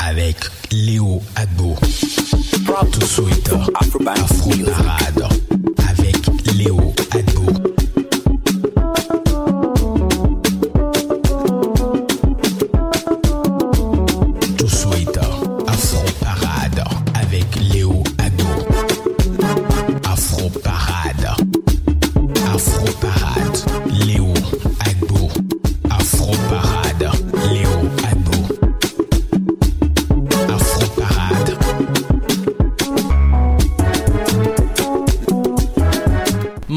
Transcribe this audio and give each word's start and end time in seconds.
avec 0.00 0.36
Léo 0.70 1.22
Adbo. 1.34 1.76
Tout 2.92 3.06
Afro 3.74 3.98
Parade 4.64 5.28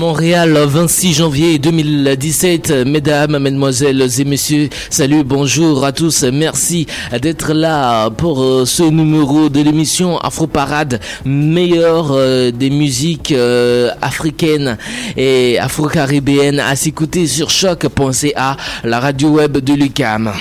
Montréal, 0.09 0.57
26 0.65 1.13
janvier 1.13 1.59
2017. 1.59 2.71
Mesdames, 2.87 3.37
mesdemoiselles 3.37 4.09
et 4.19 4.25
messieurs, 4.25 4.69
salut, 4.89 5.23
bonjour 5.23 5.85
à 5.85 5.91
tous. 5.91 6.23
Merci 6.23 6.87
d'être 7.21 7.53
là 7.53 8.09
pour 8.09 8.41
euh, 8.41 8.65
ce 8.65 8.81
numéro 8.81 9.49
de 9.49 9.61
l'émission 9.61 10.17
Afro 10.17 10.47
Parade, 10.47 10.99
meilleure 11.25 12.07
euh, 12.13 12.49
des 12.49 12.71
musiques 12.71 13.33
euh, 13.33 13.91
africaines 14.01 14.79
et 15.15 15.59
afro-caribéennes 15.59 16.59
à 16.59 16.75
s'écouter 16.75 17.27
sur 17.27 17.51
choc.ca, 17.51 18.57
la 18.83 18.99
radio 18.99 19.29
web 19.29 19.59
de 19.59 19.73
l'UCAM. 19.75 20.33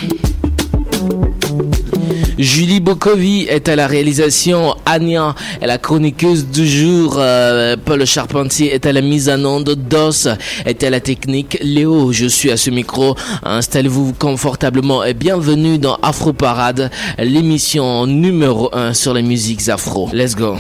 Julie 2.39 2.79
Bokovi 2.79 3.47
est 3.49 3.69
à 3.69 3.75
la 3.75 3.89
réalisation, 3.89 4.77
Anya 4.87 5.35
est 5.61 5.67
la 5.67 5.77
chroniqueuse 5.77 6.47
du 6.47 6.69
jour, 6.69 7.17
euh, 7.19 7.77
Paul 7.85 8.07
Charpentier 8.07 8.73
est 8.73 8.87
à 8.87 8.93
la 8.93 9.01
mise 9.01 9.29
en 9.29 9.45
onde, 9.45 9.75
Dos 9.75 10.29
est 10.65 10.85
à 10.85 10.91
la 10.91 11.01
technique, 11.01 11.59
Léo, 11.61 12.13
je 12.13 12.27
suis 12.27 12.53
à 12.53 12.57
ce 12.57 12.71
micro, 12.71 13.17
installez-vous 13.43 14.13
confortablement 14.13 15.03
et 15.03 15.15
bienvenue 15.15 15.79
dans 15.79 15.97
Afro 15.97 16.33
Parade, 16.33 16.93
l'émission 17.19 18.07
numéro 18.07 18.71
1 18.73 18.95
sur 18.95 19.15
les 19.15 19.23
musiques 19.23 19.69
afro. 19.69 20.09
Let's 20.13 20.37
go. 20.37 20.57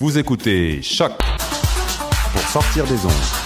Vous 0.00 0.18
écoutez 0.18 0.80
Choc 0.82 1.12
pour 2.32 2.42
sortir 2.42 2.84
des 2.84 3.06
ondes. 3.06 3.45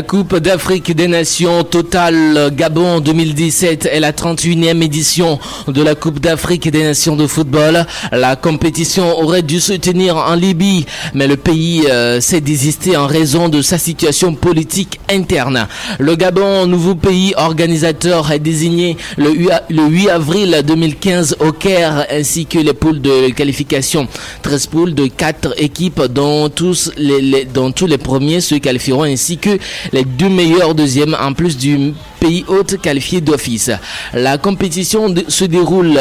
La 0.00 0.06
Coupe 0.06 0.38
d'Afrique 0.38 0.96
des 0.96 1.08
Nations 1.08 1.62
Total 1.62 2.50
Gabon 2.54 3.00
2017 3.00 3.84
est 3.84 4.00
la 4.00 4.12
31e 4.12 4.82
édition 4.82 5.38
de 5.70 5.82
la 5.82 5.94
Coupe 5.94 6.20
d'Afrique 6.20 6.70
des 6.70 6.82
Nations 6.82 7.16
de 7.16 7.26
football. 7.26 7.86
La 8.12 8.36
compétition 8.36 9.18
aurait 9.18 9.42
dû 9.42 9.60
se 9.60 9.72
tenir 9.72 10.16
en 10.16 10.34
Libye, 10.34 10.86
mais 11.14 11.26
le 11.26 11.36
pays 11.36 11.84
euh, 11.88 12.20
s'est 12.20 12.40
désisté 12.40 12.96
en 12.96 13.06
raison 13.06 13.48
de 13.48 13.62
sa 13.62 13.78
situation 13.78 14.34
politique 14.34 15.00
interne. 15.10 15.66
Le 15.98 16.14
Gabon, 16.16 16.66
nouveau 16.66 16.94
pays 16.94 17.34
organisateur, 17.36 18.30
est 18.32 18.38
désigné 18.38 18.96
le 19.16 19.30
8 19.30 20.08
avril 20.10 20.62
2015 20.66 21.36
au 21.40 21.52
Caire, 21.52 22.06
ainsi 22.10 22.46
que 22.46 22.58
les 22.58 22.72
poules 22.74 23.00
de 23.00 23.30
qualification. 23.30 24.08
13 24.42 24.66
poules 24.66 24.94
de 24.94 25.06
4 25.06 25.54
équipes 25.62 26.02
dont 26.10 26.48
tous 26.48 26.92
les, 26.96 27.44
dont 27.44 27.72
tous 27.72 27.86
les 27.86 27.98
premiers 27.98 28.40
se 28.40 28.54
qualifieront 28.56 29.04
ainsi 29.04 29.38
que 29.38 29.58
les 29.92 30.04
deux 30.04 30.28
meilleurs 30.28 30.74
deuxièmes 30.74 31.16
en 31.20 31.32
plus 31.32 31.56
du 31.56 31.92
pays 32.20 32.44
hôte 32.48 32.80
qualifié 32.80 33.20
d'office. 33.20 33.70
La 34.12 34.38
compétition 34.38 35.12
se 35.28 35.44
déroule 35.44 35.59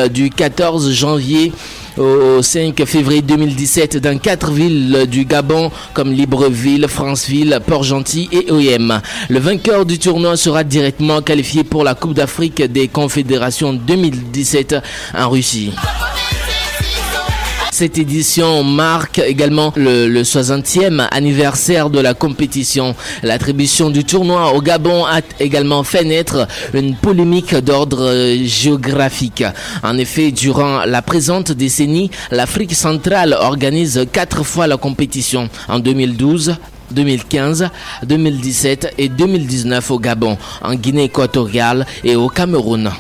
du 0.10 0.30
14 0.30 0.92
janvier 0.92 1.52
au 1.98 2.42
5 2.42 2.86
février 2.86 3.22
2017 3.22 3.98
dans 3.98 4.18
quatre 4.18 4.52
villes 4.52 5.06
du 5.10 5.26
Gabon 5.26 5.70
comme 5.94 6.14
Libreville, 6.14 6.88
Franceville, 6.88 7.60
Port-Gentil 7.68 8.30
et 8.32 8.50
OM. 8.52 9.02
Le 9.28 9.40
vainqueur 9.40 9.86
du 9.86 10.00
tournoi 10.00 10.38
sera 10.38 10.64
directement 10.64 11.22
qualifié 11.22 11.66
pour 11.66 11.84
la 11.84 11.94
Coupe 11.94 12.14
d'Afrique 12.14 12.62
des 12.62 12.88
Confédérations 12.88 13.74
2017 13.74 14.76
en 15.18 15.30
Russie. 15.30 15.74
Cette 17.80 17.98
édition 17.98 18.62
marque 18.62 19.20
également 19.20 19.72
le, 19.78 20.22
60e 20.22 21.08
anniversaire 21.12 21.90
de 21.90 22.02
la 22.02 22.14
compétition. 22.14 22.94
L'attribution 23.24 23.90
du 23.90 24.04
tournoi 24.04 24.54
au 24.54 24.62
Gabon 24.62 25.06
a 25.06 25.22
également 25.40 25.86
fait 25.86 26.04
naître 26.04 26.46
une 26.74 26.98
polémique 26.98 27.56
d'ordre 27.56 28.36
géographique. 28.44 29.46
En 29.82 29.98
effet, 29.98 30.32
durant 30.32 30.84
la 30.84 31.02
présente 31.02 31.54
décennie, 31.54 32.12
l'Afrique 32.32 32.76
centrale 32.76 33.32
organise 33.32 34.06
quatre 34.12 34.44
fois 34.44 34.68
la 34.68 34.76
compétition. 34.76 35.48
En 35.70 35.80
2012, 35.80 36.58
2015, 36.92 37.70
2017 38.04 38.96
et 38.98 39.08
2019 39.08 39.90
au 39.90 40.00
Gabon, 40.00 40.38
en 40.62 40.76
Guinée 40.76 41.06
équatoriale 41.06 41.86
et 42.04 42.18
au 42.18 42.28
Cameroun. 42.28 42.92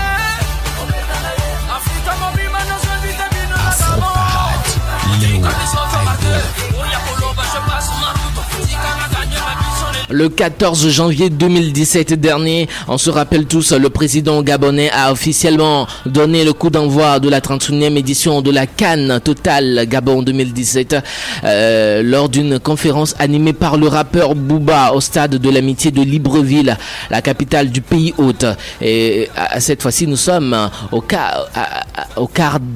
Le 10.12 10.28
14 10.28 10.90
janvier 10.90 11.30
2017 11.30 12.14
dernier, 12.14 12.68
on 12.88 12.98
se 12.98 13.12
rappelle 13.12 13.46
tous, 13.46 13.74
le 13.74 13.92
président 13.92 14.42
gabonais 14.42 14.90
a 14.90 15.12
officiellement 15.12 15.86
donné 16.08 16.44
le 16.44 16.52
coup 16.52 16.72
d'envoi 16.72 17.20
de 17.20 17.30
la 17.30 17.42
31e 17.42 17.96
édition 17.96 18.42
de 18.42 18.50
la 18.50 18.66
Cannes 18.66 19.20
Total 19.24 19.86
Gabon 19.88 20.24
2017 20.24 20.96
euh, 21.44 22.02
lors 22.02 22.28
d'une 22.28 22.58
conférence 22.58 23.14
animée 23.20 23.54
par 23.54 23.78
le 23.78 23.88
rappeur 23.88 24.34
Booba 24.34 24.94
au 24.94 25.00
stade 25.02 25.36
de 25.36 25.50
l'amitié 25.52 25.92
de 25.92 26.02
Libreville, 26.02 26.76
la 27.12 27.22
capitale 27.22 27.70
du 27.70 27.82
pays 27.82 28.16
hôte. 28.18 28.46
Et 28.82 29.30
à 29.36 29.60
cette 29.60 29.84
fois-ci, 29.84 30.08
nous 30.08 30.16
sommes 30.16 30.72
au 30.92 31.02
quart, 31.02 31.46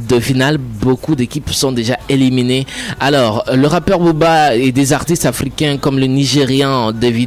de 0.07 0.19
finale. 0.19 0.57
Beaucoup 0.59 1.15
d'équipes 1.15 1.49
sont 1.51 1.71
déjà 1.71 1.97
éliminées. 2.09 2.67
Alors, 2.99 3.43
le 3.51 3.65
rappeur 3.67 3.99
Booba 3.99 4.55
et 4.55 4.71
des 4.71 4.93
artistes 4.93 5.25
africains 5.25 5.77
comme 5.77 5.97
le 5.97 6.05
Nigérian 6.05 6.91
David 6.91 7.22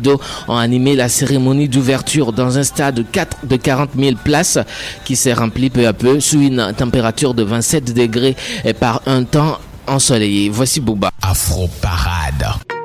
ont 0.48 0.56
animé 0.56 0.96
la 0.96 1.08
cérémonie 1.08 1.68
d'ouverture 1.68 2.32
dans 2.32 2.58
un 2.58 2.62
stade 2.62 3.04
de 3.44 3.56
40 3.56 3.90
000 3.98 4.16
places 4.22 4.58
qui 5.04 5.16
s'est 5.16 5.32
rempli 5.32 5.70
peu 5.70 5.86
à 5.86 5.92
peu 5.92 6.20
sous 6.20 6.40
une 6.40 6.72
température 6.76 7.34
de 7.34 7.42
27 7.42 7.94
degrés 7.94 8.36
et 8.64 8.72
par 8.72 9.02
un 9.06 9.24
temps 9.24 9.58
ensoleillé. 9.86 10.48
Voici 10.48 10.80
Booba. 10.80 11.10
Afro 11.22 11.68
Parade. 11.80 12.75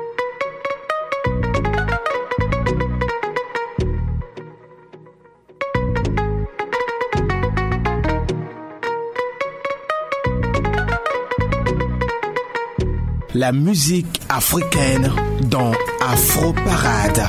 La 13.34 13.50
musique 13.50 14.20
africaine 14.28 15.10
dans 15.48 15.72
Afro 16.02 16.52
Parade. 16.52 17.26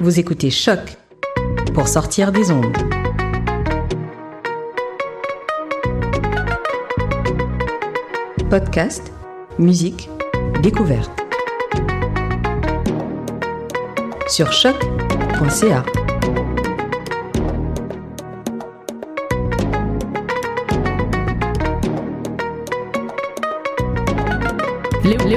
Vous 0.00 0.18
écoutez 0.18 0.50
Choc 0.50 0.96
pour 1.74 1.86
sortir 1.86 2.32
des 2.32 2.50
ondes. 2.50 2.76
Podcast, 8.50 9.12
musique, 9.60 10.10
découverte. 10.60 11.23
Sur 14.28 14.52
choc.ca. 14.52 15.82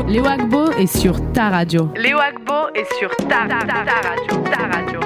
Léo 0.08 0.26
Agbo 0.26 0.72
est 0.72 0.88
sur 0.88 1.16
ta 1.34 1.50
radio. 1.50 1.90
Léo 1.96 2.18
Agbo 2.18 2.70
est 2.74 2.88
sur 2.98 3.10
ta, 3.28 3.42
radio. 3.42 4.38
Ta 4.46 4.78
radio. 4.78 5.00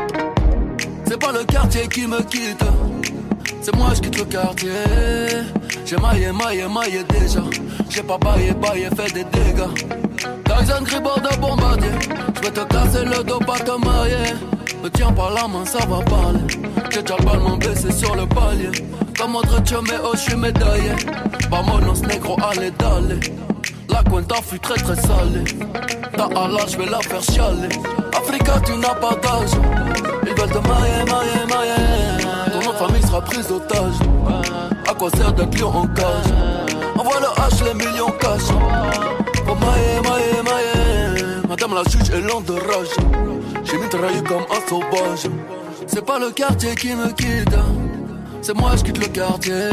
C'est 1.06 1.20
pas 1.20 1.32
le 1.32 1.44
quartier 1.44 1.88
qui 1.88 2.08
me 2.08 2.22
quitte, 2.22 2.64
c'est 3.62 3.76
moi 3.76 3.90
je 3.96 4.02
quitte 4.02 4.20
le 4.20 4.26
quartier. 4.26 4.70
J'ai 5.86 5.98
maillé, 5.98 6.32
maillé, 6.32 6.68
maillé 6.68 7.04
déjà. 7.04 7.42
J'ai 7.90 8.04
pas 8.04 8.18
baillé, 8.18 8.54
baillé, 8.54 8.88
fait 8.96 9.12
des 9.14 9.24
dégâts. 9.24 10.41
Bombardier. 11.40 11.90
Je 12.36 12.42
vais 12.42 12.52
te 12.52 12.62
casser 12.62 13.06
le 13.06 13.24
dos, 13.24 13.40
pas 13.40 13.58
te 13.60 13.72
marier. 13.84 14.34
Me 14.84 14.90
tiens 14.90 15.12
par 15.12 15.32
la 15.32 15.48
main, 15.48 15.66
ça 15.66 15.80
va 15.86 16.04
parler. 16.04 16.40
J'ai 16.92 17.02
déjà 17.02 17.16
le 17.18 17.26
ballon 17.26 17.58
baissé 17.58 17.92
sur 17.92 18.16
le 18.16 18.28
palier. 18.28 18.70
Comme 19.18 19.36
autre 19.36 19.52
mais 19.84 19.98
oh, 20.04 20.12
je 20.14 20.20
suis 20.20 20.36
médaillé. 20.36 20.92
Vamonos 21.50 22.02
negro, 22.08 22.38
allez, 22.44 22.72
d'aller. 22.72 23.20
La 23.90 24.04
cuenta 24.04 24.36
fut 24.36 24.60
très 24.60 24.76
très 24.76 24.96
salée. 24.96 25.44
Ta 26.16 26.26
Allah, 26.26 26.66
je 26.68 26.78
vais 26.78 26.86
la 26.86 27.00
faire 27.00 27.22
chialer. 27.22 27.70
Africa, 28.16 28.54
tu 28.66 28.74
n'as 28.74 28.96
pas 28.96 29.16
d'âge. 29.16 29.52
Ils 30.28 30.40
veulent 30.40 30.50
te 30.50 30.68
marier, 30.68 31.04
marier, 31.08 31.46
marier. 31.50 32.52
Ton 32.52 32.70
nom 32.70 32.74
famille 32.78 33.02
sera 33.02 33.22
prise 33.22 33.48
d'otage. 33.48 33.96
À 34.88 34.94
quoi 34.94 35.10
sert 35.12 35.34
d'être 35.34 35.60
lion 35.60 35.70
en 35.70 35.88
cage? 35.88 36.32
Envoie 36.98 37.20
le 37.20 37.28
H, 37.42 37.66
les 37.66 37.74
millions 37.74 38.12
cash. 38.20 39.21
Oh 39.52 39.56
maïe, 39.56 40.42
maïe. 40.46 41.42
Madame 41.50 41.74
la 41.76 41.84
juge 41.84 42.10
est 42.10 42.22
lente 42.22 42.46
de 42.46 42.54
rage. 42.54 42.96
J'ai 43.66 43.78
mitraillé 43.78 44.22
comme 44.24 44.46
un 44.50 44.70
sauvage. 44.70 45.30
C'est 45.88 46.06
pas 46.06 46.20
le 46.20 46.32
quartier 46.32 46.74
qui 46.76 46.96
me 46.96 47.08
quitte. 47.12 47.58
C'est 48.42 48.56
moi 48.56 48.72
je 48.78 48.84
quitte 48.84 48.98
le 48.98 49.08
quartier. 49.08 49.70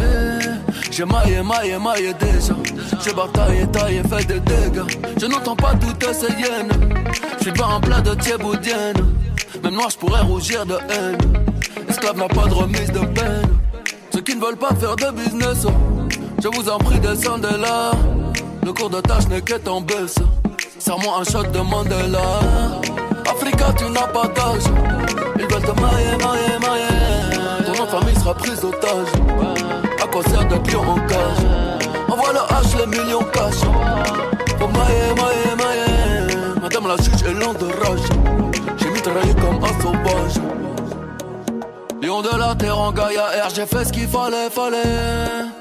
J'ai 0.91 1.05
maillé, 1.05 1.43
maillé, 1.43 1.79
maillé 1.79 2.13
déjà. 2.15 2.55
J'ai 3.05 3.13
bataillé, 3.13 3.67
taillé, 3.69 4.03
fait 4.03 4.27
des 4.27 4.41
dégâts. 4.41 4.83
Je 5.17 5.27
n'entends 5.27 5.55
pas 5.55 5.75
toutes 5.75 6.13
ces 6.13 6.33
hyènes. 6.33 6.73
J'suis 7.39 7.53
pas 7.53 7.67
en 7.67 7.81
plat 7.81 8.01
de 8.01 8.15
thieboudienne. 8.15 8.97
Même 9.63 9.75
noir, 9.75 9.91
j'pourrais 9.91 10.23
rougir 10.23 10.67
de 10.67 10.75
haine. 10.75 11.19
Esclave 11.89 12.19
n'a 12.19 12.27
pas 12.27 12.49
de 12.49 12.55
remise 12.55 12.91
de 12.91 13.07
peine. 13.07 13.59
Ceux 14.13 14.23
qui 14.23 14.35
ne 14.35 14.41
veulent 14.41 14.57
pas 14.57 14.75
faire 14.75 14.97
de 14.97 15.11
business, 15.13 15.67
je 16.43 16.49
vous 16.49 16.69
en 16.69 16.79
prie, 16.79 16.99
descendez 16.99 17.57
là. 17.61 17.93
Le 18.65 18.73
cours 18.73 18.91
de 18.91 19.01
tâche 19.01 19.29
n'est 19.29 19.41
qu'être 19.41 19.69
en 19.69 19.81
baisse. 19.81 20.17
Serre-moi 20.79 21.21
un 21.21 21.25
shot 21.25 21.45
de 21.45 21.61
Mandela. 21.61 22.41
Africa, 23.31 23.73
tu 23.77 23.85
n'as 23.91 24.07
pas 24.09 24.27
d'âge. 24.29 24.65
Ils 25.39 25.47
veulent 25.47 25.63
te 25.63 25.81
marier, 25.81 26.17
marier, 26.21 26.59
marier. 26.61 27.65
Ton 27.67 27.73
nom 27.73 27.85
de 27.85 27.91
famille 27.91 28.17
sera 28.17 28.35
prise 28.35 28.61
d'otage. 28.61 29.09
À 30.03 30.07
quoi 30.07 30.23
sert 30.25 30.45
d'être 30.47 30.73
lion 30.73 30.83
en 30.89 31.01
cage? 31.07 31.45
Envoie 32.09 32.33
le 32.33 32.39
H, 32.39 32.79
les 32.79 32.87
millions 32.87 33.25
cash. 33.33 33.61
Pour 34.59 34.69
mailler, 34.69 35.15
mailler, 35.17 35.57
mailler. 35.57 36.35
Madame 36.61 36.89
la 36.89 36.97
juge 36.97 37.23
est 37.23 37.35
lente 37.35 37.59
de 37.59 37.67
rage. 37.67 38.09
J'ai 38.79 38.91
mitraillé 38.91 39.35
comme 39.35 39.63
un 39.63 39.83
sauvage. 39.83 40.35
Lion 42.03 42.23
de 42.23 42.39
la 42.39 42.55
terre 42.55 42.79
en 42.79 42.93
Gaïa 42.93 43.27
R, 43.45 43.51
j'ai 43.55 43.67
fait 43.67 43.85
ce 43.85 43.93
qu'il 43.93 44.09
fallait, 44.09 44.51
fallait. 44.51 45.58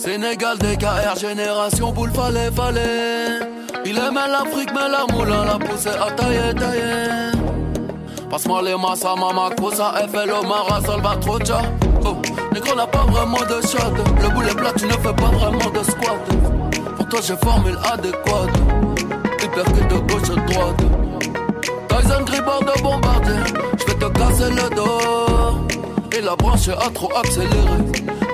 Sénégal, 0.00 0.56
DKR, 0.56 1.14
génération 1.20 1.92
boule, 1.92 2.10
fallait, 2.14 2.50
fallait. 2.50 3.40
Il 3.84 3.98
aimait 3.98 4.28
l'Afrique, 4.32 4.70
mais 4.72 4.88
la 4.88 5.04
moulin 5.12 5.44
l'a 5.44 5.58
poussé 5.58 5.90
à 5.90 6.10
tailler, 6.12 6.54
tailler. 6.54 7.32
Passe-moi 8.30 8.62
les 8.62 8.76
masses 8.76 9.04
mama 9.04 9.50
cosa, 9.58 9.92
FLO, 10.10 10.42
Mara, 10.48 10.80
Salvatrucha. 10.80 11.60
Oh, 12.02 12.16
négro 12.54 12.74
n'a 12.74 12.86
pas 12.86 13.04
vraiment 13.10 13.42
de 13.42 13.60
shot. 13.60 13.92
Le 14.22 14.30
boulet 14.30 14.54
plat, 14.54 14.72
tu 14.74 14.86
ne 14.86 14.92
fais 14.92 15.12
pas 15.12 15.30
vraiment 15.32 15.70
de 15.70 15.82
squat. 15.82 16.96
Pour 16.96 17.06
toi, 17.06 17.20
j'ai 17.22 17.36
formule 17.36 17.76
adéquate. 17.92 18.56
Hyper 19.42 19.64
que 19.64 19.94
de 19.94 19.98
gauche 20.10 20.30
à 20.30 20.40
droite. 20.50 20.82
Tyson 21.90 22.24
Gribord 22.24 22.60
de 22.60 22.82
bombarder. 22.82 23.52
J'vais 23.78 23.98
te 23.98 24.18
casser 24.18 24.50
le 24.50 24.74
dos. 24.74 25.66
Et 26.16 26.22
la 26.22 26.36
branche 26.36 26.68
a 26.68 26.88
trop 26.94 27.14
accéléré. 27.18 27.50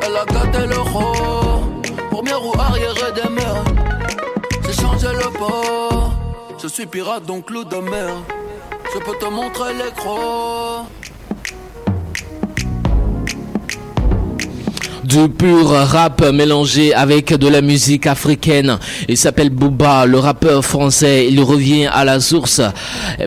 Elle 0.02 0.16
a 0.16 0.24
gâté 0.26 0.66
le 0.68 0.78
roi. 0.78 1.55
Première 2.16 2.40
roue 2.40 2.58
arrière 2.58 2.94
mers. 3.28 3.64
J'ai 4.64 4.72
changé 4.72 5.08
le 5.08 5.30
port. 5.38 6.14
Je 6.62 6.66
suis 6.66 6.86
pirate 6.86 7.26
donc 7.26 7.50
loup 7.50 7.64
de 7.64 7.76
mer. 7.76 8.08
Je 8.94 8.98
peux 9.00 9.18
te 9.18 9.26
montrer 9.26 9.74
les 9.74 9.92
crocs. 9.94 10.65
Du 15.06 15.28
pur 15.28 15.68
rap 15.68 16.22
mélangé 16.32 16.92
avec 16.92 17.32
de 17.32 17.48
la 17.48 17.60
musique 17.60 18.06
africaine. 18.06 18.78
Il 19.08 19.16
s'appelle 19.16 19.50
Booba, 19.50 20.04
le 20.06 20.18
rappeur 20.18 20.64
français. 20.64 21.28
Il 21.30 21.40
revient 21.40 21.86
à 21.86 22.04
la 22.04 22.18
source, 22.20 22.60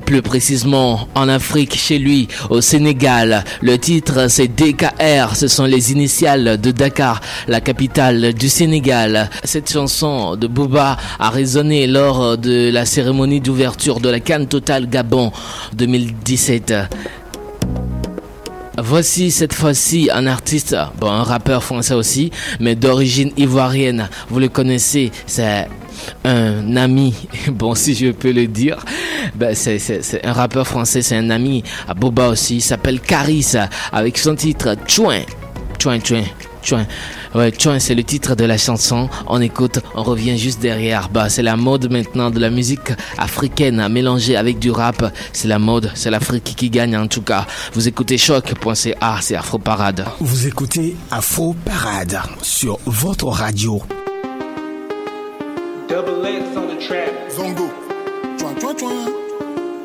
plus 0.06 0.22
précisément 0.22 1.08
en 1.16 1.30
Afrique, 1.30 1.76
chez 1.76 1.98
lui, 1.98 2.28
au 2.50 2.62
Sénégal. 2.62 3.44
Le 3.62 3.78
titre, 3.78 4.30
c'est 4.30 4.48
DKR. 4.48 5.36
Ce 5.36 5.48
sont 5.48 5.66
les 5.66 5.92
initiales 5.92 6.60
de 6.60 6.72
Dakar, 6.72 7.22
la 7.48 7.62
capitale 7.62 8.34
du 8.34 8.50
Sénégal. 8.50 9.30
Cette 9.44 9.72
chanson 9.72 10.36
de 10.36 10.48
Booba 10.48 10.98
a 11.20 11.30
résonné 11.30 11.88
lors 11.88 12.38
de 12.38 12.70
la 12.72 12.86
cérémonie 12.86 13.42
d'ouverture 13.42 14.00
de 14.00 14.10
la 14.10 14.20
Cannes 14.20 14.48
Total 14.48 14.90
Gabon 14.90 15.32
2017. 15.74 16.74
Voici 18.84 19.32
cette 19.32 19.54
fois-ci 19.54 20.10
un 20.14 20.28
artiste, 20.28 20.76
bon 21.00 21.10
un 21.10 21.24
rappeur 21.24 21.64
français 21.64 21.94
aussi, 21.94 22.32
mais 22.60 22.76
d'origine 22.76 23.32
ivoirienne. 23.38 24.10
Vous 24.30 24.40
le 24.40 24.48
connaissez, 24.48 25.12
c'est 25.26 25.68
un 26.24 26.76
ami, 26.76 27.14
bon 27.48 27.76
si 27.76 27.94
je 27.96 28.12
peux 28.12 28.32
le 28.32 28.48
dire, 28.48 28.78
ben, 29.36 29.54
c'est 29.56 30.02
un 30.24 30.34
rappeur 30.34 30.68
français, 30.68 31.02
c'est 31.02 31.16
un 31.16 31.30
ami 31.30 31.64
à 31.88 31.94
Boba 31.94 32.30
aussi, 32.30 32.58
il 32.58 32.62
s'appelle 32.62 33.00
Caris, 33.00 33.54
avec 33.92 34.18
son 34.18 34.36
titre 34.36 34.76
Chouin, 34.88 35.22
Chouin, 35.82 36.00
Chouin, 36.04 36.24
Chouin. 36.62 36.86
Ouais, 37.36 37.54
Chouin, 37.58 37.78
c'est 37.78 37.94
le 37.94 38.04
titre 38.04 38.36
de 38.36 38.44
la 38.44 38.58
chanson. 38.58 39.08
On 39.28 39.40
écoute, 39.40 39.80
on 39.94 40.02
revient 40.02 40.36
juste 40.38 40.60
derrière. 40.60 41.10
Bah, 41.10 41.30
c'est 41.30 41.44
la 41.44 41.56
mode 41.56 41.92
maintenant 41.92 42.32
de 42.32 42.40
la 42.40 42.50
musique 42.50 42.92
africaine 43.20 43.88
mélangée 43.88 44.36
avec 44.36 44.58
du 44.58 44.72
rap. 44.72 45.14
C'est 45.32 45.48
la 45.48 45.60
mode, 45.60 45.92
c'est 45.94 46.10
l'Afrique 46.10 46.56
qui 46.58 46.70
gagne 46.72 46.98
en 46.98 47.08
tout 47.08 47.22
cas. 47.22 47.46
Vous 47.74 47.88
écoutez 47.88 48.18
choc.ca, 48.18 49.18
c'est 49.22 49.36
Afro 49.36 49.60
Parade. 49.60 50.06
Vous 50.20 50.48
écoutez 50.48 50.96
Afro 51.12 51.56
Parade 51.66 52.20
sur 52.42 52.80
votre 52.86 53.28
radio. 53.28 53.80
Double 55.88 56.28
X 56.28 56.46
on 56.56 56.76
the 56.76 56.80
track. 56.80 57.12
Zongo. 57.36 57.70
Chouin, 58.40 58.54
chouin, 58.60 58.76
chouin. 58.80 58.92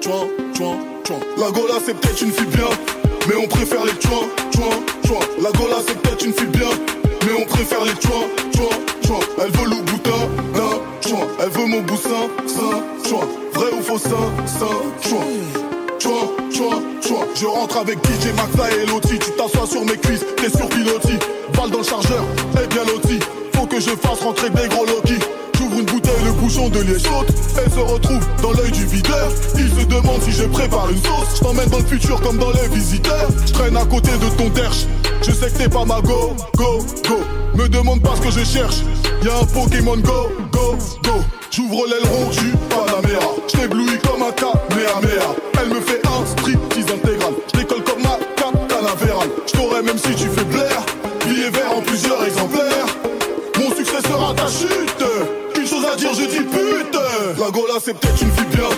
Chouin, 0.03 0.29
chouin, 0.57 0.77
chouin. 1.07 1.19
La 1.39 1.51
Gola, 1.51 1.75
c'est 1.85 1.95
peut-être 1.95 2.23
une 2.23 2.33
fille 2.33 2.47
bien. 2.47 2.65
Mais 3.29 3.37
on 3.37 3.49
préfère 3.49 3.85
les 3.85 4.01
chouin, 4.01 4.27
chouin, 4.55 4.77
chouin. 5.07 5.21
La 5.43 5.51
Gola, 5.53 5.77
c'est 5.87 5.99
peut-être 6.01 6.25
une 6.25 6.33
fille 6.33 6.47
bien. 6.49 6.69
Mais 7.27 7.33
on 7.41 7.45
préfère 7.47 7.85
les 7.85 7.93
chouin, 7.93 8.27
chouin, 8.55 8.77
chouin. 9.07 9.21
Elle 9.39 9.51
veut 9.53 9.71
le 9.71 9.83
boutin 9.83 10.45
chouin. 11.07 11.27
Elle 11.41 11.51
veut 11.51 11.67
mon 11.67 11.81
boussin, 11.83 12.29
ça, 12.47 13.09
chouin. 13.09 13.27
Vrai 13.55 13.73
ou 13.79 13.83
faux, 13.83 13.99
ça, 13.99 14.11
ça, 14.47 14.67
chouin. 15.09 15.25
Chouin, 15.99 16.29
chouin, 16.55 16.83
chouin. 17.01 17.27
Je 17.35 17.47
rentre 17.47 17.79
avec 17.79 17.99
DJ 18.05 18.27
Maxa 18.37 18.71
et 18.71 18.87
Loti. 18.87 19.19
Tu 19.19 19.31
t'assois 19.33 19.67
sur 19.67 19.85
mes 19.85 19.97
cuisses, 19.97 20.25
t'es 20.37 20.51
sur 20.51 20.69
pilotis. 20.69 21.19
Balle 21.57 21.71
dans 21.71 21.79
le 21.79 21.85
chargeur, 21.85 22.25
et 22.63 22.67
bien 22.67 22.85
loti. 22.85 23.19
Faut 23.55 23.67
que 23.67 23.81
je 23.81 23.91
fasse 23.91 24.21
rentrer 24.21 24.51
des 24.51 24.69
gros 24.69 24.85
Loki. 24.85 25.19
J'ouvre 25.57 25.79
une 25.79 25.87
bouteille, 25.87 26.03
le 26.03 26.04
bouchon 26.35 26.69
de 26.69 26.81
liège 26.81 27.03
saute. 27.03 27.29
Elle 27.57 27.73
se 27.73 27.79
retrouve 27.79 28.27
dans 28.43 28.53
l'œil 28.53 28.71
du 28.73 28.87
videur. 28.87 29.29
Il 29.57 29.69
se 29.69 29.87
demande 29.87 30.23
si 30.23 30.33
je 30.33 30.45
prépare 30.45 30.91
une 30.91 30.99
sauce. 30.99 31.37
Je 31.37 31.41
t'emmène 31.41 31.69
dans 31.69 31.79
le 31.79 31.85
futur 31.85 32.21
comme 32.21 32.39
dans 32.39 32.51
les 32.51 32.69
visiteurs. 32.69 33.29
Je 33.47 33.53
traîne 33.53 33.77
à 33.77 33.85
côté 33.85 34.11
de 34.13 34.37
ton 34.37 34.49
derche. 34.51 34.87
Je 35.23 35.33
sais 35.33 35.51
que 35.51 35.59
t'es 35.59 35.69
pas 35.69 35.85
ma 35.85 36.01
go, 36.01 36.35
go, 36.57 36.85
go. 37.09 37.21
Me 37.55 37.69
demande 37.69 38.03
pas 38.03 38.15
ce 38.17 38.21
que 38.21 38.31
je 38.31 38.45
cherche. 38.45 38.81
Y'a 39.23 39.39
un 39.39 39.45
Pokémon 39.47 39.97
go, 39.97 40.31
go, 40.53 40.77
go. 41.03 41.25
J'ouvre 41.51 41.87
l'aileron 41.87 42.31
du 42.31 42.53
Panamera. 42.69 43.31
Je 43.49 43.57
t'éblouis 43.57 43.99
comme 44.07 44.23
un 44.23 44.33
Kamehameha. 44.33 45.35
Elle 45.61 45.69
me 45.69 45.81
fait 45.81 46.03
un 46.07 46.27
striptease 46.27 46.93
intégral. 46.93 47.33
Je 47.53 47.61
décolle 47.61 47.85
comme 47.85 48.03
ma 48.03 48.19
canavéral. 48.37 49.29
Je 49.47 49.53
t'aurai 49.53 49.83
même 49.83 49.99
si 49.99 50.15
tu 50.15 50.29
fais 50.29 50.45
blaire. 50.45 50.85
Billet 51.27 51.51
vert 51.51 51.73
en 51.77 51.81
plusieurs 51.81 52.25
exemplaires. 52.25 52.87
Mon 53.59 53.75
succès 53.75 54.03
sera 54.09 54.35
ta 54.35 54.47
chute. 54.49 55.44
Chose 55.85 55.93
à 55.93 55.97
dire, 55.97 56.15
je 56.15 56.25
dis 56.25 56.45
pute. 56.45 56.99
La 57.39 57.51
Gola, 57.51 57.75
c'est 57.85 57.93
peut-être 57.93 58.23
une 58.23 58.31
fille 58.31 58.57
bien. 58.57 58.69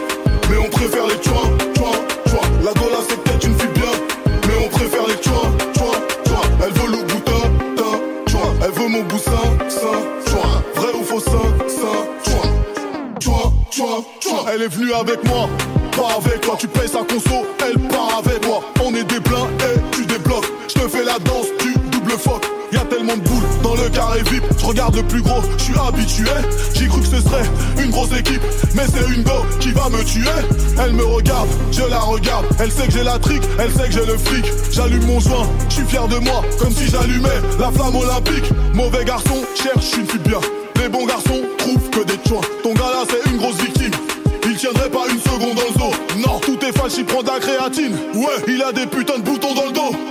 Mais 0.50 0.56
on 0.58 0.68
préfère 0.68 1.06
les 1.06 1.22
chouins, 1.22 1.52
chouins, 1.76 1.92
chouins. 2.26 2.48
La 2.64 2.72
Gola, 2.72 2.98
c'est 3.08 3.22
peut-être 3.22 3.46
une 3.46 3.56
fille 3.56 3.68
bien. 3.75 3.92
Mais 4.26 4.66
on 4.66 4.68
préfère 4.68 5.06
les 5.06 5.22
chouins, 5.22 5.52
chouins, 5.76 6.00
chouins. 6.26 6.48
Elle 6.64 6.72
veut 6.72 6.90
le 6.90 7.04
boutin, 7.04 7.42
tin, 7.76 8.30
chouin. 8.30 8.54
Elle 8.64 8.72
veut 8.72 8.88
mon 8.88 9.02
boussin, 9.04 9.30
sein, 9.68 10.00
chouin. 10.28 10.64
Vrai 10.75 10.92
ou 10.98 11.04
faux, 11.04 11.20
sein, 11.20 11.46
sein. 11.68 12.32
Chouin, 13.22 13.52
chouin, 13.70 14.04
chouin. 14.20 14.44
Elle 14.52 14.62
est 14.62 14.68
venue 14.68 14.92
avec 14.92 15.22
moi, 15.28 15.48
pas 15.96 16.16
avec 16.16 16.40
toi. 16.40 16.56
Tu 16.58 16.66
payes 16.66 16.88
sa 16.88 17.04
conso, 17.04 17.46
elle 17.64 17.78
part 17.88 18.18
avec 18.25 18.44
moi. 18.44 18.62
On 18.84 18.92
est 18.94 19.04
des 19.04 19.20
pleins 19.20 19.46
et 19.60 19.95
Je 24.58 24.64
regarde 24.64 24.96
le 24.96 25.02
plus 25.02 25.20
gros, 25.20 25.42
je 25.58 25.64
suis 25.64 25.78
habitué. 25.78 26.25
J'ai 26.75 26.87
cru 26.87 27.00
que 27.00 27.06
ce 27.06 27.20
serait 27.20 27.44
une 27.82 27.90
grosse 27.90 28.12
équipe, 28.18 28.40
mais 28.75 28.85
c'est 28.87 29.14
une 29.14 29.23
go 29.23 29.44
qui 29.61 29.73
va 29.73 29.88
me 29.90 30.02
tuer. 30.04 30.28
Elle 30.82 30.92
me 30.92 31.04
regarde, 31.04 31.49
je 31.70 31.82
la 31.82 31.99
regarde. 31.99 32.46
Elle 32.58 32.73
sait 32.73 32.87
que 32.87 32.92
j'ai 32.92 33.02
la 33.02 33.18
trique, 33.18 33.42
elle 33.58 33.70
sait 33.73 33.88
que 33.88 33.92
j'ai 33.92 34.06
le 34.06 34.16
fric. 34.16 34.46
J'allume 34.73 35.04
mon 35.04 35.20
joint, 35.20 35.46
je 35.68 35.75
suis 35.75 35.85
fier 35.85 36.08
de 36.08 36.16
moi, 36.18 36.42
comme 36.58 36.73
si 36.73 36.88
j'allumais 36.88 37.40
la 37.58 37.70
flamme 37.70 37.96
olympique. 37.96 38.50
Mauvais 38.75 39.04
garçon, 39.04 39.44
cherche 39.54 39.96
une 39.99 40.06
fille 40.06 40.20
bien. 40.20 40.40
Les 40.80 40.88
bons 40.88 41.06
garçons 41.06 41.42
trouvent 41.58 41.90
que 41.90 42.04
des 42.04 42.18
chouins. 42.26 42.40
Ton 42.62 42.73
gars 42.75 42.90
là, 42.92 43.04
c'est 43.08 43.30
une 43.30 43.38
grosse 43.38 43.56
victime. 43.56 43.92
Il 44.49 44.56
tiendrait 44.56 44.90
pas 44.90 45.04
une 45.11 45.20
seconde 45.20 45.56
dans 45.56 45.85
le 45.85 45.90
dos. 45.90 45.96
Non, 46.26 46.38
tout 46.40 46.58
est 46.64 46.76
falche, 46.76 46.94
il 46.99 47.04
prend 47.04 47.23
de 47.23 47.28
la 47.28 47.38
créatine. 47.38 47.94
Ouais, 48.14 48.44
il 48.49 48.62
a 48.62 48.73
des 48.73 48.87
putains 48.87 49.18
de 49.18 49.23
boutons 49.23 49.54
dans 49.54 49.66
le 49.66 49.73
dos. 49.73 50.05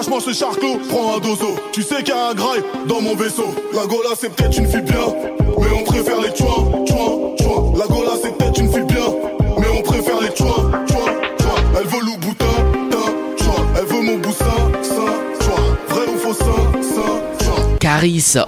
Lâche-moi 0.00 0.20
ce 0.22 0.32
charclos, 0.32 0.78
prends 0.88 1.14
un 1.14 1.18
dozo. 1.18 1.56
Tu 1.72 1.82
sais 1.82 1.96
qu'il 1.96 2.08
y 2.08 2.12
a 2.12 2.28
un 2.28 2.34
graille 2.34 2.62
dans 2.86 3.02
mon 3.02 3.14
vaisseau. 3.14 3.54
La 3.74 3.84
Gola, 3.84 4.08
c'est 4.18 4.34
peut-être 4.34 4.56
une 4.56 4.66
fille 4.66 4.80
bien, 4.80 5.12
mais 5.58 5.66
on 5.78 5.84
préfère 5.84 6.22
les 6.22 6.34
chouins, 6.34 6.79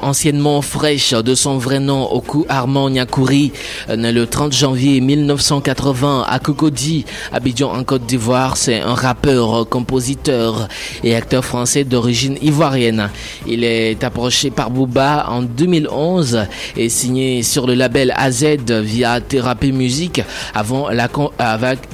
anciennement 0.00 0.62
fraîche 0.62 1.12
de 1.12 1.34
son 1.34 1.58
vrai 1.58 1.78
nom 1.78 2.10
Oku 2.10 2.46
Armand 2.48 2.88
Nyakouri, 2.88 3.52
né 3.94 4.10
le 4.10 4.26
30 4.26 4.52
janvier 4.52 5.00
1980 5.00 6.24
à 6.26 6.38
Cocody, 6.38 7.04
Abidjan 7.32 7.70
en 7.70 7.84
Côte 7.84 8.06
d'Ivoire, 8.06 8.56
c'est 8.56 8.80
un 8.80 8.94
rappeur, 8.94 9.68
compositeur 9.68 10.68
et 11.04 11.14
acteur 11.14 11.44
français 11.44 11.84
d'origine 11.84 12.38
ivoirienne. 12.40 13.10
Il 13.46 13.64
est 13.64 14.02
approché 14.04 14.50
par 14.50 14.70
Booba 14.70 15.26
en 15.28 15.42
2011 15.42 16.46
et 16.78 16.88
signé 16.88 17.42
sur 17.42 17.66
le 17.66 17.74
label 17.74 18.14
AZ 18.16 18.44
via 18.68 19.20
Thérapie 19.20 19.72
Musique 19.72 20.22
avant 20.54 20.88
la, 20.88 21.08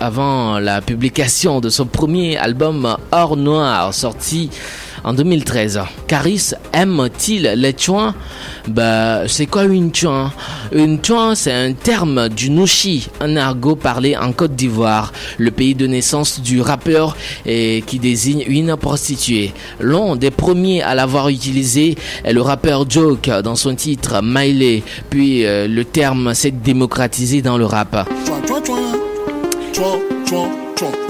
avant 0.00 0.58
la 0.60 0.80
publication 0.80 1.60
de 1.60 1.70
son 1.70 1.86
premier 1.86 2.36
album 2.36 2.96
Or 3.10 3.36
Noir 3.36 3.92
sorti 3.92 4.50
en 5.04 5.12
2013. 5.12 5.80
Caris 6.06 6.52
aime-t-il 6.72 7.42
les 7.56 7.74
chouins 7.76 8.14
Bah, 8.68 9.28
c'est 9.28 9.46
quoi 9.46 9.64
une 9.64 9.94
chouin 9.94 10.32
Une 10.72 11.04
chouin, 11.04 11.34
c'est 11.34 11.52
un 11.52 11.72
terme 11.72 12.28
du 12.28 12.50
Nouchi, 12.50 13.08
un 13.20 13.36
argot 13.36 13.76
parlé 13.76 14.16
en 14.16 14.32
Côte 14.32 14.54
d'Ivoire, 14.54 15.12
le 15.38 15.50
pays 15.50 15.74
de 15.74 15.86
naissance 15.86 16.40
du 16.40 16.60
rappeur 16.60 17.16
qui 17.44 17.98
désigne 17.98 18.44
une 18.46 18.76
prostituée. 18.76 19.52
L'un 19.80 20.16
des 20.16 20.30
premiers 20.30 20.82
à 20.82 20.94
l'avoir 20.94 21.28
utilisé 21.28 21.96
est 22.24 22.32
le 22.32 22.42
rappeur 22.42 22.88
Joke 22.88 23.30
dans 23.42 23.56
son 23.56 23.74
titre 23.74 24.20
Miley, 24.22 24.82
puis 25.10 25.44
euh, 25.44 25.66
le 25.68 25.84
terme 25.84 26.34
s'est 26.34 26.50
démocratisé 26.50 27.42
dans 27.42 27.58
le 27.58 27.66
rap. 27.66 28.08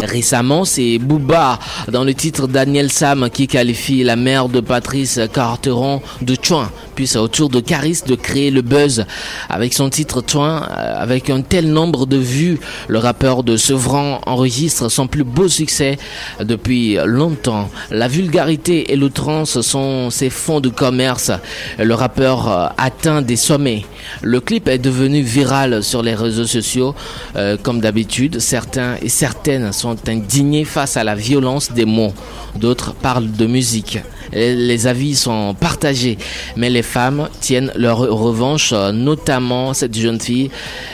Récemment, 0.02 0.64
c'est 0.64 0.98
Booba 0.98 1.58
dans 1.88 2.04
le 2.04 2.14
titre 2.14 2.46
Daniel 2.46 2.90
Sam 2.90 3.28
qui 3.30 3.46
qualifie 3.46 4.02
la 4.02 4.16
mère 4.16 4.48
de 4.48 4.60
Patrice 4.60 5.20
Carteron 5.32 6.00
de 6.22 6.36
Chouin. 6.40 6.70
Puis 6.94 7.06
c'est 7.06 7.18
au 7.18 7.28
tour 7.28 7.48
de 7.48 7.60
Caris 7.60 8.00
de 8.06 8.14
créer 8.14 8.50
le 8.50 8.62
buzz 8.62 9.04
avec 9.48 9.74
son 9.74 9.90
titre 9.90 10.22
Chouin. 10.26 10.68
Euh, 10.70 10.94
avec 10.98 11.30
un 11.30 11.42
tel 11.42 11.70
nombre 11.70 12.06
de 12.06 12.16
vues, 12.16 12.58
le 12.88 12.98
rappeur 12.98 13.42
de 13.42 13.56
Sevran 13.56 14.20
enregistre 14.26 14.88
son 14.88 15.06
plus 15.06 15.24
beau 15.24 15.48
succès 15.48 15.98
depuis 16.40 16.96
longtemps. 17.04 17.68
La 17.90 18.08
vulgarité 18.08 18.92
et 18.92 18.96
l'outrance 18.96 19.60
sont 19.60 20.10
ses 20.10 20.30
fonds 20.30 20.60
de 20.60 20.68
commerce. 20.68 21.30
Le 21.78 21.94
rappeur 21.94 22.48
euh, 22.48 22.66
atteint 22.78 23.22
des 23.22 23.36
sommets. 23.36 23.84
Le 24.22 24.40
clip 24.40 24.68
est 24.68 24.78
devenu 24.78 25.22
viral 25.22 25.82
sur 25.82 26.02
les 26.02 26.14
réseaux 26.14 26.46
sociaux. 26.46 26.94
Euh, 27.36 27.56
comme 27.62 27.80
d'habitude, 27.80 28.38
certains 28.40 28.96
et 29.02 29.08
certaines 29.08 29.72
sont 29.72 29.96
indignés 30.08 30.64
face 30.64 30.96
à 30.96 31.04
la 31.04 31.14
violence 31.14 31.72
des 31.72 31.84
mots. 31.84 32.12
D'autres 32.56 32.94
parlent 32.94 33.30
de 33.30 33.46
musique. 33.46 33.98
Les 34.32 34.86
avis 34.86 35.16
sont 35.16 35.54
partagés, 35.54 36.18
mais 36.56 36.68
les 36.68 36.82
femmes 36.82 37.28
tiennent 37.40 37.72
leur 37.76 37.98
revanche, 37.98 38.72
notamment 38.92 39.72
cette 39.72 39.96
jeune 39.96 40.20
fille. 40.20 40.50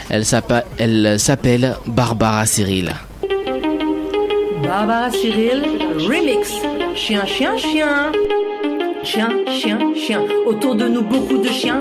Elle 0.09 0.25
s'appelle 0.25 1.77
Barbara 1.87 2.47
Cyril. 2.47 2.93
Barbara 4.63 5.11
Cyril, 5.11 5.63
remix. 6.09 6.53
Chien, 6.95 7.27
chien, 7.27 7.57
chien. 7.59 8.13
Chien, 9.05 9.29
chien, 9.51 9.79
chien. 9.95 10.23
Autour 10.47 10.77
de 10.77 10.89
nous, 10.89 11.03
beaucoup 11.03 11.37
de 11.37 11.49
chiens. 11.49 11.79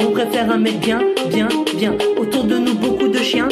On 0.00 0.10
préfère 0.10 0.50
un 0.50 0.56
mec 0.56 0.80
bien, 0.80 0.98
bien, 1.30 1.48
bien. 1.76 1.96
Autour 2.18 2.44
de 2.44 2.58
nous, 2.58 2.74
beaucoup 2.74 3.06
de 3.06 3.18
chiens. 3.18 3.48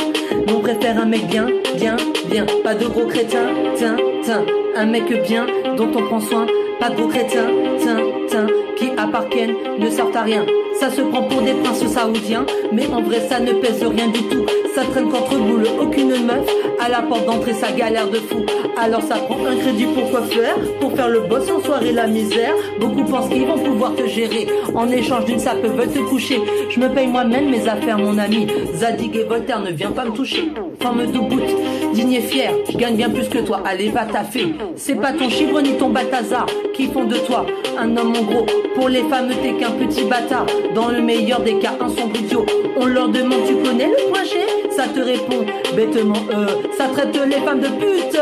On 0.48 0.58
préfère 0.58 1.00
un 1.00 1.04
mec 1.04 1.28
bien, 1.28 1.46
bien, 1.76 1.96
bien. 2.26 2.44
Pas 2.64 2.74
de 2.74 2.84
gros 2.86 3.06
crétins, 3.06 3.46
tiens, 3.76 3.96
tiens. 4.22 4.44
Un 4.74 4.86
mec 4.86 5.04
bien, 5.28 5.46
dont 5.76 5.90
on 5.94 6.02
prend 6.02 6.20
soin. 6.20 6.46
Pas 6.80 6.90
de 6.90 6.96
gros 6.96 7.06
crétins, 7.06 7.46
tiens, 7.78 8.00
tiens. 8.26 8.46
Qui, 8.76 8.90
à 8.96 9.06
ne 9.06 9.90
sortent 9.90 10.16
à 10.16 10.22
rien. 10.22 10.44
Ça 10.82 10.90
se 10.90 11.00
prend 11.00 11.22
pour 11.22 11.42
des 11.42 11.52
princes 11.52 11.86
saoudiens, 11.86 12.44
mais 12.72 12.88
en 12.88 13.02
vrai 13.02 13.20
ça 13.28 13.38
ne 13.38 13.52
pèse 13.52 13.84
rien 13.84 14.08
du 14.08 14.20
tout. 14.24 14.44
Ça 14.74 14.82
traîne 14.82 15.08
contre 15.10 15.36
boule, 15.36 15.62
aucune 15.80 16.08
meuf 16.08 16.44
à 16.80 16.88
la 16.88 17.02
porte 17.02 17.24
d'entrée, 17.24 17.52
ça 17.52 17.70
galère 17.70 18.08
de 18.08 18.16
fou. 18.16 18.38
Alors 18.76 19.02
ça 19.02 19.14
prend 19.14 19.36
un 19.46 19.54
crédit 19.54 19.84
pour 19.84 20.10
quoi 20.10 20.22
faire 20.22 20.56
Pour 20.80 20.92
faire 20.96 21.08
le 21.08 21.20
boss 21.20 21.48
en 21.48 21.60
soirée, 21.60 21.92
la 21.92 22.08
misère. 22.08 22.54
Beaucoup 22.80 23.04
pensent 23.04 23.28
qu'ils 23.28 23.46
vont 23.46 23.58
pouvoir 23.58 23.94
te 23.94 24.08
gérer. 24.08 24.48
En 24.74 24.90
échange 24.90 25.26
d'une 25.26 25.38
sape, 25.38 25.62
veulent 25.62 25.88
te 25.88 26.00
coucher. 26.00 26.40
Je 26.68 26.80
me 26.80 26.88
paye 26.88 27.06
moi-même 27.06 27.50
mes 27.50 27.68
affaires, 27.68 27.98
mon 27.98 28.18
ami. 28.18 28.48
Zadig 28.74 29.14
et 29.14 29.22
Voltaire 29.22 29.60
ne 29.60 29.70
viens 29.70 29.92
pas 29.92 30.04
me 30.04 30.10
toucher. 30.10 30.50
Forme 30.80 31.06
de 31.06 31.18
bout, 31.18 31.94
digne 31.94 32.14
et 32.14 32.20
fier. 32.22 32.52
Je 32.68 32.76
gagne 32.76 32.96
bien 32.96 33.10
plus 33.10 33.28
que 33.28 33.38
toi. 33.38 33.62
Allez, 33.64 33.90
va 33.90 34.04
taffer. 34.04 34.54
C'est 34.74 34.96
pas 34.96 35.12
ton 35.12 35.28
chibre 35.30 35.60
ni 35.60 35.74
ton 35.74 35.90
Balthazar 35.90 36.46
qui 36.74 36.86
font 36.86 37.04
de 37.04 37.18
toi 37.18 37.46
un 37.78 37.96
homme 37.96 38.14
en 38.16 38.22
gros. 38.22 38.46
Pour 38.74 38.88
les 38.88 39.02
femmes, 39.04 39.28
t'es 39.42 39.52
qu'un 39.52 39.70
petit 39.72 40.04
bâtard. 40.04 40.46
Dans 40.74 40.88
le 40.88 41.02
meilleur 41.02 41.40
des 41.40 41.58
cas, 41.58 41.74
un 41.80 41.88
sombre 41.88 42.16
idiot. 42.16 42.46
On 42.76 42.86
leur 42.86 43.08
demande, 43.08 43.40
tu 43.46 43.54
connais 43.56 43.88
le 43.88 44.08
point 44.08 44.22
Ça 44.70 44.84
te 44.84 45.00
répond 45.00 45.44
bêtement, 45.76 46.14
euh, 46.32 46.46
ça 46.76 46.86
traite 46.88 47.14
les 47.26 47.36
femmes 47.36 47.60
de 47.60 47.68
pute. 47.68 48.18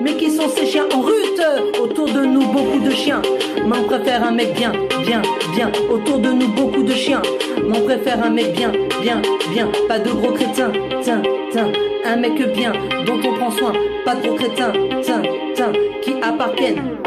Mais 0.00 0.14
qui 0.14 0.30
sont 0.30 0.48
ces 0.48 0.66
chiens 0.66 0.86
en 0.94 1.00
rute? 1.00 1.42
Autour 1.82 2.06
de 2.06 2.24
nous, 2.24 2.46
beaucoup 2.46 2.78
de 2.78 2.90
chiens. 2.90 3.20
On 3.64 3.82
préfère 3.82 4.24
un 4.24 4.30
mec 4.30 4.54
bien, 4.54 4.72
bien, 5.04 5.22
bien. 5.54 5.72
Autour 5.90 6.18
de 6.18 6.30
nous, 6.30 6.48
beaucoup 6.48 6.82
de 6.82 6.92
chiens. 6.92 7.22
On 7.66 7.80
préfère 7.80 8.24
un 8.24 8.30
mec 8.30 8.52
bien, 8.54 8.72
bien, 9.02 9.20
bien. 9.50 9.68
Pas 9.88 9.98
de 9.98 10.10
gros 10.10 10.32
crétins, 10.32 10.72
tiens, 11.02 11.22
tiens. 11.50 11.70
Un 12.04 12.16
mec 12.16 12.34
bien, 12.54 12.72
dont 13.06 13.18
on 13.24 13.34
prend 13.34 13.50
soin. 13.50 13.72
Pas 14.04 14.14
de 14.14 14.26
gros 14.26 14.34
crétins, 14.36 14.72
tiens, 15.02 15.22
tiens. 15.54 15.72
Qui 16.02 16.12
part 16.12 16.54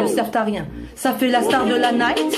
ne 0.02 0.08
servent 0.08 0.36
à 0.36 0.44
rien. 0.44 0.66
Ça 0.96 1.14
fait 1.14 1.30
la 1.30 1.42
star 1.42 1.66
de 1.66 1.76
la 1.76 1.92
night. 1.92 2.38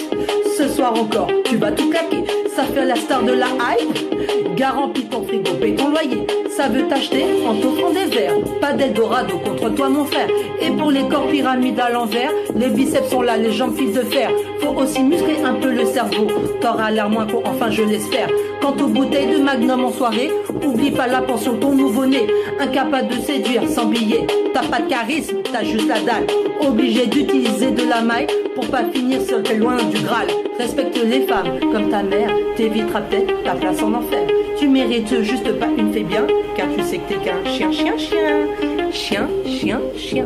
Ce 0.57 0.67
soir 0.67 0.93
encore, 0.97 1.27
tu 1.45 1.57
vas 1.57 1.71
tout 1.71 1.89
claquer. 1.89 2.23
Ça 2.55 2.63
fait 2.63 2.85
la 2.85 2.95
star 2.95 3.23
de 3.23 3.33
la 3.33 3.47
hype. 3.47 4.55
Garantis 4.55 5.05
ton 5.05 5.23
frigo, 5.23 5.51
paye 5.59 5.75
ton 5.75 5.89
loyer. 5.89 6.27
Ça 6.55 6.69
veut 6.69 6.87
t'acheter 6.87 7.25
en 7.47 7.55
t'offrant 7.55 7.89
des 7.89 8.05
verres. 8.05 8.35
Pas 8.61 8.73
d'Eldorado 8.73 9.39
contre 9.39 9.69
toi, 9.73 9.89
mon 9.89 10.05
frère. 10.05 10.27
Et 10.61 10.69
pour 10.69 10.91
les 10.91 11.07
corps 11.07 11.27
pyramides 11.27 11.79
à 11.79 11.89
l'envers, 11.89 12.31
les 12.55 12.67
biceps 12.67 13.09
sont 13.09 13.23
là, 13.23 13.37
les 13.37 13.51
jambes 13.51 13.75
fils 13.75 13.93
de 13.95 14.01
fer. 14.01 14.29
Faut 14.59 14.79
aussi 14.79 15.01
muscler 15.01 15.41
un 15.43 15.55
peu 15.55 15.71
le 15.71 15.85
cerveau. 15.85 16.27
T'auras 16.61 16.91
l'air 16.91 17.09
moins 17.09 17.25
con, 17.25 17.41
enfin 17.45 17.71
je 17.71 17.81
l'espère. 17.81 18.29
Quant 18.63 18.77
aux 18.81 18.87
bouteilles 18.87 19.27
de 19.27 19.43
magnum 19.43 19.83
en 19.83 19.91
soirée, 19.91 20.31
oublie 20.65 20.91
pas 20.91 21.05
la 21.05 21.21
pension, 21.21 21.57
ton 21.57 21.73
nouveau-né. 21.73 22.27
Incapable 22.61 23.09
de 23.09 23.15
séduire 23.15 23.67
sans 23.67 23.87
billet. 23.87 24.25
T'as 24.53 24.63
pas 24.63 24.79
de 24.79 24.87
charisme, 24.87 25.39
t'as 25.51 25.65
juste 25.65 25.89
la 25.89 25.99
dalle. 25.99 26.27
Obligé 26.65 27.07
d'utiliser 27.07 27.71
de 27.71 27.83
la 27.89 27.99
maille 27.99 28.27
pour 28.55 28.65
pas 28.67 28.85
finir 28.85 29.19
seul, 29.19 29.43
t'es 29.43 29.55
loin 29.55 29.75
du 29.75 29.99
Graal. 29.99 30.27
Respecte 30.57 30.97
les 31.03 31.27
femmes 31.27 31.59
comme 31.73 31.89
ta 31.89 32.03
mère, 32.03 32.29
t'éviteras 32.55 33.01
peut-être 33.01 33.43
ta 33.43 33.51
place 33.51 33.83
en 33.83 33.95
enfer. 33.95 34.25
Tu 34.57 34.69
mérites 34.69 35.21
juste 35.23 35.59
pas 35.59 35.67
une 35.77 35.91
fée 35.91 36.03
bien, 36.03 36.25
car 36.55 36.67
tu 36.73 36.83
sais 36.83 36.99
que 36.99 37.09
t'es 37.09 37.19
qu'un 37.19 37.43
chien, 37.43 37.69
chien, 37.69 37.97
chien. 37.97 38.47
Chien, 38.93 39.27
chien, 39.45 39.81
chien. 39.97 40.25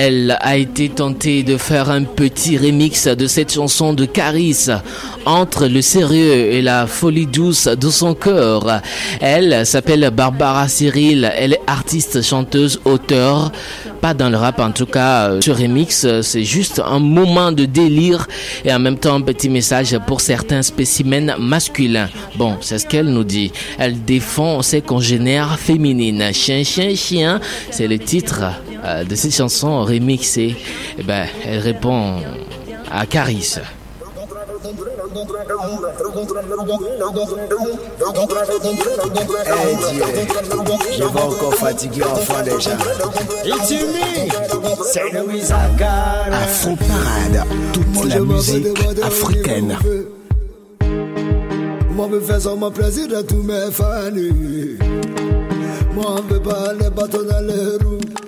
Elle 0.00 0.38
a 0.40 0.56
été 0.56 0.90
tentée 0.90 1.42
de 1.42 1.56
faire 1.56 1.90
un 1.90 2.04
petit 2.04 2.56
remix 2.56 3.08
de 3.08 3.26
cette 3.26 3.52
chanson 3.52 3.94
de 3.94 4.04
Caris 4.04 4.68
entre 5.26 5.66
le 5.66 5.82
sérieux 5.82 6.52
et 6.52 6.62
la 6.62 6.86
folie 6.86 7.26
douce 7.26 7.66
de 7.66 7.90
son 7.90 8.14
cœur. 8.14 8.80
Elle 9.20 9.66
s'appelle 9.66 10.08
Barbara 10.14 10.68
Cyril. 10.68 11.28
Elle 11.36 11.54
est 11.54 11.60
artiste, 11.66 12.22
chanteuse, 12.22 12.80
auteur. 12.84 13.50
Pas 14.00 14.14
dans 14.14 14.30
le 14.30 14.36
rap 14.36 14.60
en 14.60 14.70
tout 14.70 14.86
cas. 14.86 15.32
Ce 15.40 15.50
remix, 15.50 16.06
c'est 16.22 16.44
juste 16.44 16.80
un 16.86 17.00
moment 17.00 17.50
de 17.50 17.64
délire 17.64 18.28
et 18.64 18.72
en 18.72 18.78
même 18.78 18.98
temps 18.98 19.16
un 19.16 19.22
petit 19.22 19.48
message 19.48 19.98
pour 20.06 20.20
certains 20.20 20.62
spécimens 20.62 21.36
masculins. 21.40 22.08
Bon, 22.36 22.56
c'est 22.60 22.78
ce 22.78 22.86
qu'elle 22.86 23.08
nous 23.08 23.24
dit. 23.24 23.50
Elle 23.80 24.04
défend 24.04 24.62
ses 24.62 24.80
congénères 24.80 25.58
féminines. 25.58 26.32
Chien, 26.32 26.62
chien, 26.62 26.94
chien, 26.94 27.40
c'est 27.72 27.88
le 27.88 27.98
titre 27.98 28.44
euh, 28.84 29.04
de 29.04 29.14
cette 29.14 29.34
chanson 29.34 29.84
remixée. 29.84 30.56
Eh 30.98 31.02
ben, 31.02 31.26
elle 31.44 31.58
répond 31.58 32.16
à 32.90 33.06
Caris. 33.06 33.56
Hey 39.46 39.76
Dieu, 39.76 40.04
je 40.92 41.04
vais 41.04 41.20
encore 41.20 41.54
fatiguer 41.54 42.02
enfant 42.04 42.42
déjà. 42.44 42.70
C'est 44.84 45.12
Louis. 45.12 45.42
Afro 46.32 46.76
Parade, 46.76 47.46
toute 47.72 48.04
la 48.08 48.20
musique 48.20 48.66
africaine. 49.02 49.76
Moi, 51.90 52.08
me 52.08 52.20
fais 52.20 52.48
mon 52.56 52.70
plaisir 52.70 53.06
à 53.16 53.22
tous 53.22 53.42
mes 53.42 53.70
fans. 53.72 54.10
Moi, 55.94 56.04
on 56.06 56.22
veut 56.32 56.40
pas 56.40 56.72
les 56.72 56.90
bâtons 56.90 57.24
dans 57.28 57.46
les 57.46 57.84
roues. 57.84 58.27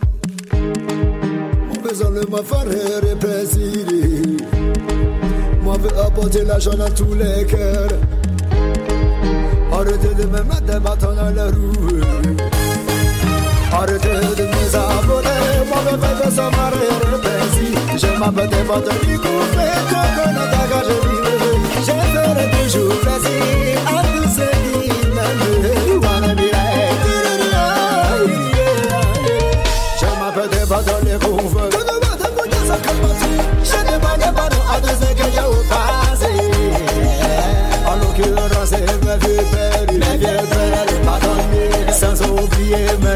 Besoin 1.90 2.10
de 2.12 2.24
ma 2.30 2.38
faire. 2.44 2.64
Moi, 5.60 5.76
je 5.76 5.88
veux 5.88 5.98
apporter 5.98 6.44
l'argent 6.44 6.74
dans 6.74 6.90
tous 6.90 7.14
les 7.14 7.44
cœurs. 7.46 7.88
Arrêtez 9.72 10.14
de 10.14 10.24
me 10.26 10.40
mettre 10.44 10.62
des 10.62 10.78
bâtons 10.78 11.14
dans 11.16 11.30
les 11.30 11.50
roues. 11.50 12.00
Arrêtez 13.72 14.08
de 14.08 14.44
me 14.44 14.68
saboter. 14.70 15.28
Moi, 15.68 15.78
je 15.90 15.96
veux 15.96 16.22
que 16.22 16.30
ça 16.30 16.50
m'arrête 16.50 17.02
répressir. 17.10 17.72
Je 17.96 18.18
m'appelle 18.20 18.48
des 18.50 18.62
bâtons 18.68 19.06
du 19.08 19.18
coup, 19.18 19.28
quand 19.90 20.06
on 20.16 20.28
a 20.28 20.46
dégagé 20.46 20.96
Je 21.80 21.90
ferai 21.90 22.50
toujours 22.62 23.00
plaisir 23.00 23.69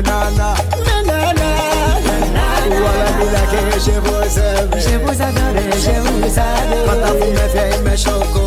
nanas. 0.03 0.57
Voilà, 2.67 3.07
voilà 3.19 3.43
que 3.51 3.79
je 3.79 3.95
vous 4.01 4.39
aime, 4.39 4.71
je 4.77 4.95
vous 4.99 5.23
adore, 5.23 5.55
je 5.73 5.95
vous 6.01 6.39
adore. 6.39 6.95
Quand 7.03 7.15
vous 7.21 7.31
me 7.33 7.47
faites 7.53 7.83
mes 7.85 7.97
chocos, 7.97 8.44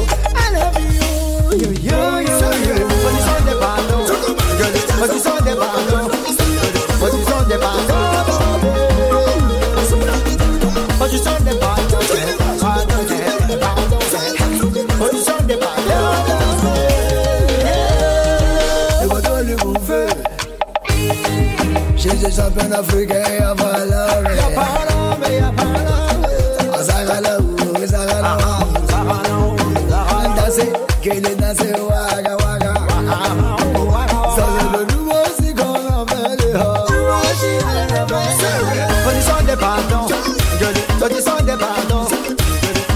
napenda 22.57 22.83
fikia 22.83 23.53
valore 23.53 24.37
ya 24.37 24.49
palome 24.55 25.35
ya 25.35 25.51
palome 25.51 26.27
azagala 26.79 27.39
azagala 27.83 28.31
ndase 30.33 30.65
kele 31.01 31.35
ndase 31.35 31.71
waga 31.89 32.35
waga 32.35 32.73
Sale 34.35 34.63
le 34.73 34.85
nouveau 34.93 35.25
si 35.39 35.53
qu'on 35.53 36.01
appelle 36.01 36.53
Bon 39.03 39.11
ils 39.15 39.23
sont 39.23 39.43
des 39.45 39.55
pardons 39.55 40.07
Bon 40.99 41.07
ils 41.09 41.21
sont 41.23 41.43
des 41.45 41.57
pardons 41.57 42.07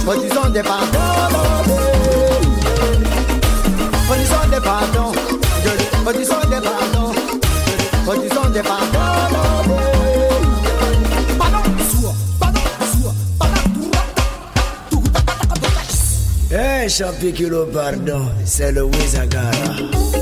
Bon 0.05 0.13
ils 0.23 0.33
sont 0.33 0.49
des 0.49 0.63
pardons 0.63 0.90
Eh, 16.53 16.83
hey, 16.83 16.89
pardon, 17.71 18.25
c'est 18.43 18.73
le 18.73 18.83
Wizagara. 18.83 20.20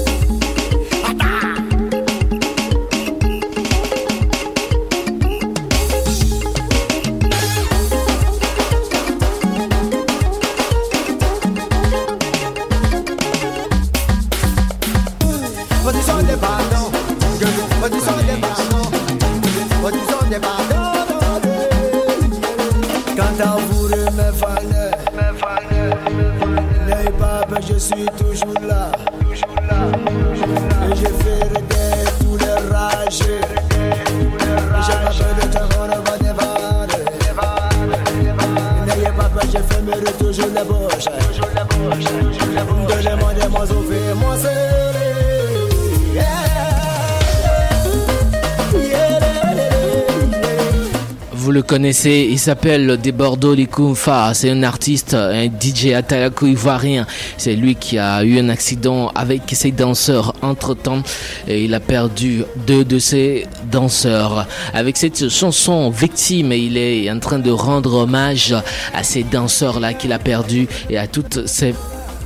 il 51.82 52.40
s'appelle 52.40 53.00
De 53.02 53.12
Bordeaux 53.12 53.54
Likumfa. 53.54 54.34
C'est 54.34 54.50
un 54.50 54.64
artiste, 54.64 55.14
un 55.14 55.46
DJ 55.46 55.94
Atalaku 55.94 56.48
ivoirien. 56.48 57.06
C'est 57.38 57.56
lui 57.56 57.76
qui 57.76 57.98
a 57.98 58.24
eu 58.24 58.40
un 58.40 58.50
accident 58.50 59.12
avec 59.16 59.44
ses 59.54 59.72
danseurs 59.72 60.34
entre 60.42 60.74
temps 60.74 61.02
et 61.48 61.64
il 61.64 61.74
a 61.74 61.80
perdu 61.80 62.44
deux 62.68 62.84
de 62.84 63.00
ses 63.00 63.46
danseurs. 63.72 64.46
Avec 64.74 64.98
cette 64.98 65.30
chanson 65.30 65.90
Victime, 65.90 66.52
il 66.52 66.78
est 66.78 67.10
en 67.10 67.20
train 67.20 67.40
de 67.40 67.52
rendre 67.52 67.94
hommage 67.94 68.54
à 68.94 69.04
ces 69.04 69.24
danseurs-là 69.24 69.94
qu'il 69.94 70.12
a 70.12 70.20
perdu 70.20 70.68
et 70.90 70.98
à 70.98 71.08
toutes 71.08 71.48
ces 71.48 71.74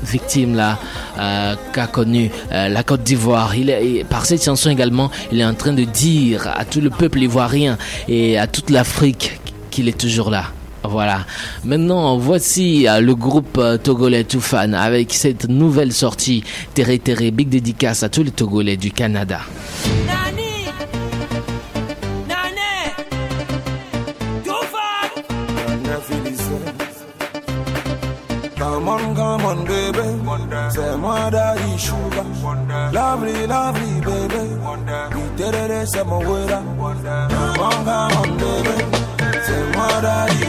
victime 0.03 0.55
là 0.55 0.77
euh, 1.17 1.55
qu'a 1.71 1.87
connu 1.87 2.29
euh, 2.51 2.69
la 2.69 2.83
Côte 2.83 3.03
d'Ivoire. 3.03 3.55
Il 3.55 3.69
est, 3.69 4.03
par 4.03 4.25
cette 4.25 4.43
chanson 4.43 4.69
également, 4.69 5.09
il 5.31 5.39
est 5.39 5.45
en 5.45 5.53
train 5.53 5.73
de 5.73 5.83
dire 5.83 6.51
à 6.55 6.65
tout 6.65 6.81
le 6.81 6.89
peuple 6.89 7.21
ivoirien 7.21 7.77
et 8.07 8.37
à 8.37 8.47
toute 8.47 8.69
l'Afrique 8.69 9.39
qu'il 9.73 9.89
est 9.89 9.97
toujours 9.97 10.29
là. 10.29 10.45
Voilà. 10.83 11.25
Maintenant, 11.63 12.17
voici 12.17 12.87
euh, 12.87 12.99
le 12.99 13.15
groupe 13.15 13.57
euh, 13.57 13.77
togolais 13.77 14.23
Toufan 14.23 14.73
avec 14.73 15.13
cette 15.13 15.49
nouvelle 15.49 15.93
sortie 15.93 16.43
Terre 16.73 16.89
Terre 17.03 17.31
Big 17.31 17.49
dédicace 17.49 18.03
à 18.03 18.09
tous 18.09 18.23
les 18.23 18.31
Togolais 18.31 18.77
du 18.77 18.91
Canada. 18.91 19.39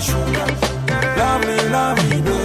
sugar. 0.00 0.46
Love 1.16 1.46
me, 1.46 1.57
love 1.70 2.11
me, 2.11 2.20
baby. 2.20 2.44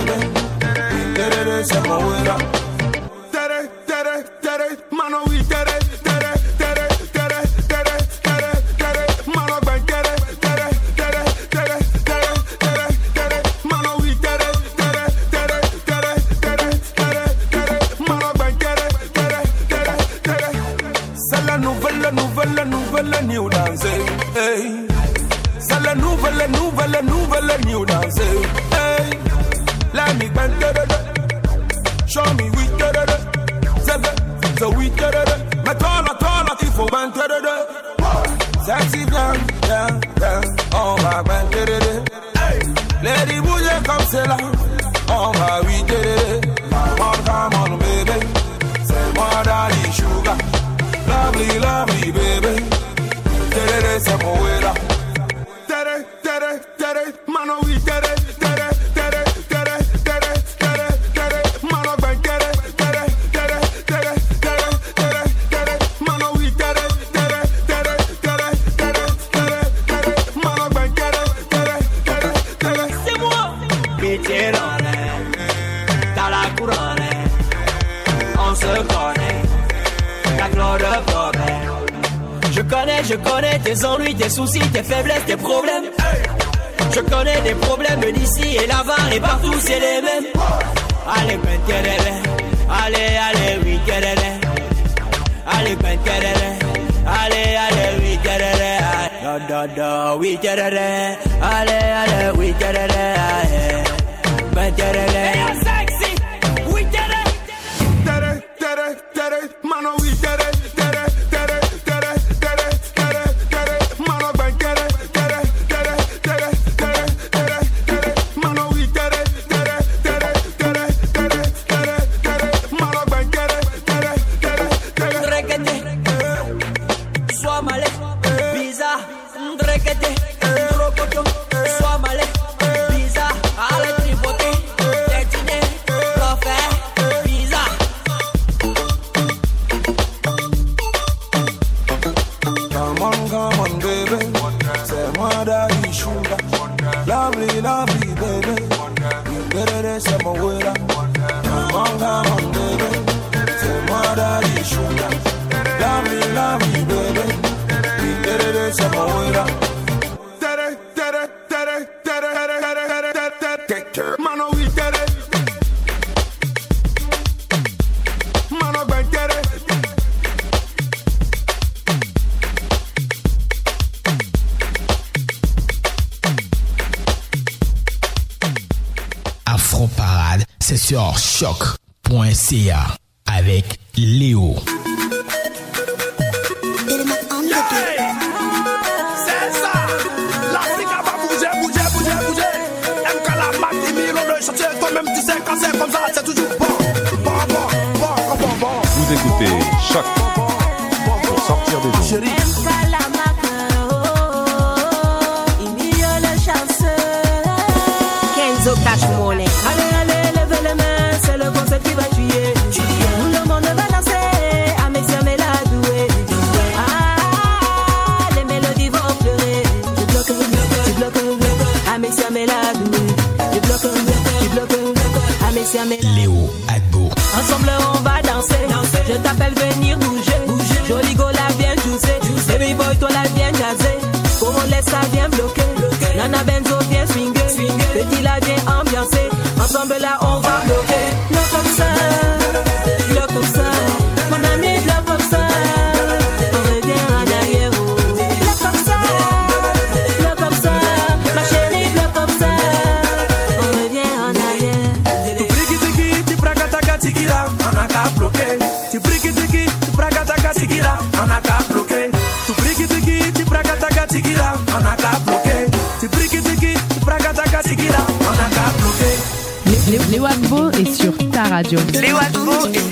Radio. 271.60 271.80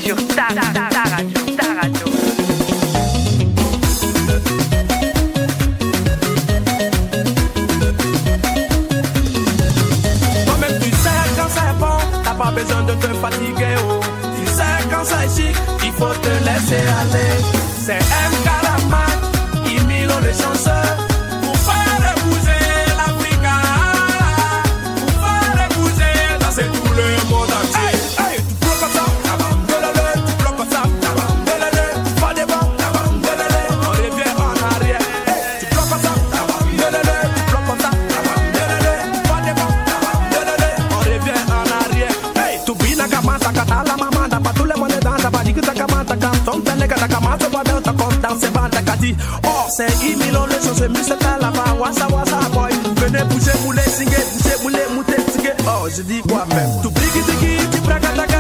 Sur 0.03 0.26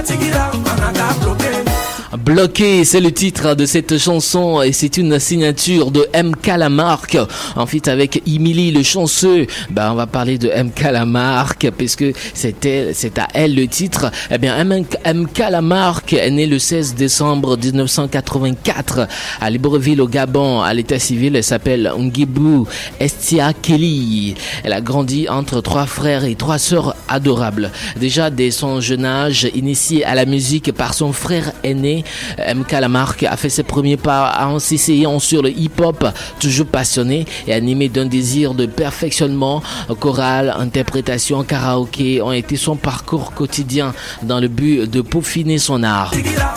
check 0.07 0.21
it 0.21 0.33
out, 0.35 0.53
man, 0.53 0.79
I 0.79 0.93
got 0.93 1.21
problem. 1.21 1.66
Bloqué, 2.27 2.83
c'est 2.83 2.99
le 2.99 3.13
titre 3.13 3.55
de 3.55 3.65
cette 3.65 3.97
chanson 3.97 4.61
et 4.61 4.73
c'est 4.73 4.97
une 4.97 5.17
signature 5.17 5.91
de 5.91 6.05
MK 6.13 6.47
Lamarck. 6.57 7.17
En 7.55 7.65
fait, 7.65 7.87
avec 7.87 8.21
Emily 8.27 8.71
le 8.71 8.83
chanceux, 8.83 9.47
bah, 9.69 9.91
on 9.93 9.95
va 9.95 10.07
parler 10.07 10.37
de 10.37 10.49
MK 10.49 10.91
Lamarck 10.91 11.71
parce 11.71 11.95
que 11.95 12.11
c'était, 12.33 12.91
c'est 12.93 13.17
à 13.17 13.29
elle 13.33 13.55
le 13.55 13.65
titre. 13.69 14.11
Eh 14.29 14.37
bien, 14.39 14.61
MK 14.61 15.37
Lamarck 15.49 16.11
est 16.11 16.29
né 16.29 16.47
le 16.47 16.59
16 16.59 16.95
décembre 16.95 17.57
1984 17.57 19.07
à 19.39 19.49
Libreville 19.49 20.01
au 20.01 20.07
Gabon, 20.09 20.59
à 20.59 20.73
l'état 20.73 20.99
civil. 20.99 21.33
Elle 21.37 21.45
s'appelle 21.45 21.89
Ngibou 21.97 22.67
Estia 22.99 23.53
Kelly. 23.53 24.35
Elle 24.65 24.73
a 24.73 24.81
grandi 24.81 25.29
entre 25.29 25.61
trois 25.61 25.85
frères 25.85 26.25
et 26.25 26.35
trois 26.35 26.57
sœurs 26.57 26.93
adorables. 27.07 27.71
Déjà 27.97 28.29
dès 28.29 28.51
son 28.51 28.81
jeune 28.81 29.05
âge, 29.05 29.49
initiée 29.55 30.03
à 30.03 30.13
la 30.13 30.25
musique 30.25 30.73
par 30.73 30.93
son 30.93 31.13
frère 31.13 31.53
aîné, 31.63 32.03
MK 32.37 32.71
Lamarck 32.71 33.23
a 33.23 33.37
fait 33.37 33.49
ses 33.49 33.63
premiers 33.63 33.97
pas 33.97 34.37
en 34.41 34.59
s'essayant 34.59 35.19
sur 35.19 35.41
le 35.41 35.49
hip-hop, 35.49 36.05
toujours 36.39 36.67
passionné 36.67 37.25
et 37.47 37.53
animé 37.53 37.89
d'un 37.89 38.05
désir 38.05 38.53
de 38.53 38.65
perfectionnement. 38.65 39.61
Chorale, 39.99 40.53
interprétation, 40.57 41.43
karaoké 41.43 42.21
ont 42.21 42.31
été 42.31 42.55
son 42.55 42.75
parcours 42.75 43.33
quotidien 43.33 43.93
dans 44.23 44.39
le 44.39 44.47
but 44.47 44.89
de 44.89 45.01
peaufiner 45.01 45.57
son 45.57 45.83
art. 45.83 46.11
tigira 46.11 46.53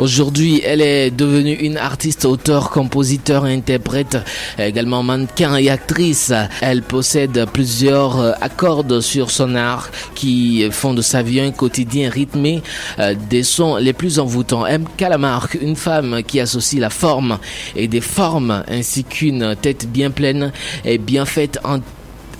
Aujourd'hui, 0.00 0.62
elle 0.64 0.80
est 0.80 1.10
devenue 1.10 1.52
une 1.52 1.76
artiste, 1.76 2.24
auteur, 2.24 2.70
compositeur 2.70 3.44
interprète, 3.44 4.16
également 4.58 5.02
mannequin 5.02 5.56
et 5.56 5.68
actrice. 5.68 6.32
Elle 6.62 6.82
possède 6.82 7.44
plusieurs 7.52 8.18
euh, 8.18 8.32
accords 8.40 8.86
sur 9.02 9.30
son 9.30 9.54
art 9.56 9.90
qui 10.14 10.66
font 10.70 10.94
de 10.94 11.02
sa 11.02 11.20
vie 11.20 11.40
un 11.40 11.50
quotidien 11.50 12.08
rythmé 12.08 12.62
euh, 12.98 13.14
des 13.28 13.42
sons 13.42 13.76
les 13.76 13.92
plus 13.92 14.18
envoûtants. 14.18 14.64
M. 14.64 14.86
Calamarque, 14.96 15.58
une 15.60 15.76
femme 15.76 16.22
qui 16.26 16.40
associe 16.40 16.80
la 16.80 16.88
forme 16.88 17.38
et 17.76 17.86
des 17.86 18.00
formes 18.00 18.64
ainsi 18.68 19.04
qu'une 19.04 19.54
tête 19.60 19.86
bien 19.86 20.10
pleine 20.10 20.50
et 20.86 20.96
bien 20.96 21.26
faite 21.26 21.58
en 21.62 21.78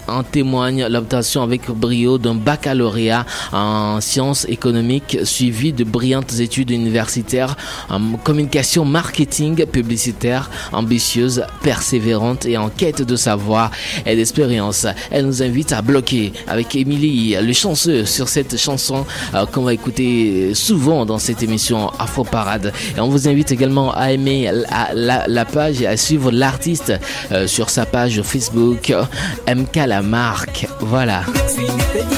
en 0.09 0.23
témoigne 0.23 0.87
l'obtention 0.87 1.43
avec 1.43 1.71
brio 1.71 2.19
d'un 2.19 2.35
baccalauréat 2.35 3.27
en 3.53 4.01
sciences 4.01 4.47
économiques 4.49 5.19
suivi 5.25 5.73
de 5.73 5.85
brillantes 5.85 6.41
études 6.41 6.71
universitaires 6.71 7.57
en 7.89 8.17
communication 8.25 8.85
marketing 8.85 9.67
publicitaire 9.67 10.51
ambitieuse, 10.73 11.45
persévérante 11.63 12.47
et 12.47 12.57
en 12.57 12.69
quête 12.69 13.03
de 13.03 13.17
savoir 13.17 13.71
et 14.07 14.17
d'expérience. 14.17 14.87
Elle 15.11 15.27
nous 15.27 15.43
invite 15.43 15.73
à 15.73 15.83
bloquer 15.83 16.33
avec 16.47 16.75
Émilie 16.75 17.37
le 17.41 17.53
chanceux 17.53 18.05
sur 18.05 18.29
cette 18.29 18.57
chanson 18.57 19.07
euh, 19.35 19.47
qu'on 19.47 19.63
va 19.63 19.75
écouter 19.75 20.55
souvent 20.55 21.07
dans 21.07 21.19
cette 21.19 21.43
émission 21.43 21.91
Afro 21.99 22.25
Parade. 22.25 22.73
Et 22.97 23.01
on 23.01 23.09
vous 23.09 23.29
invite 23.29 23.53
également 23.53 23.93
à 23.95 24.13
aimer 24.13 24.51
la, 24.95 25.45
page 25.45 25.83
et 25.83 25.87
à 25.87 25.97
suivre 25.97 26.31
l'artiste 26.31 26.93
euh, 27.33 27.47
sur 27.47 27.71
sa 27.71 27.87
page 27.87 28.23
Facebook 28.23 28.93
MK 29.49 29.77
Marque. 30.03 30.67
Voilà. 30.81 31.23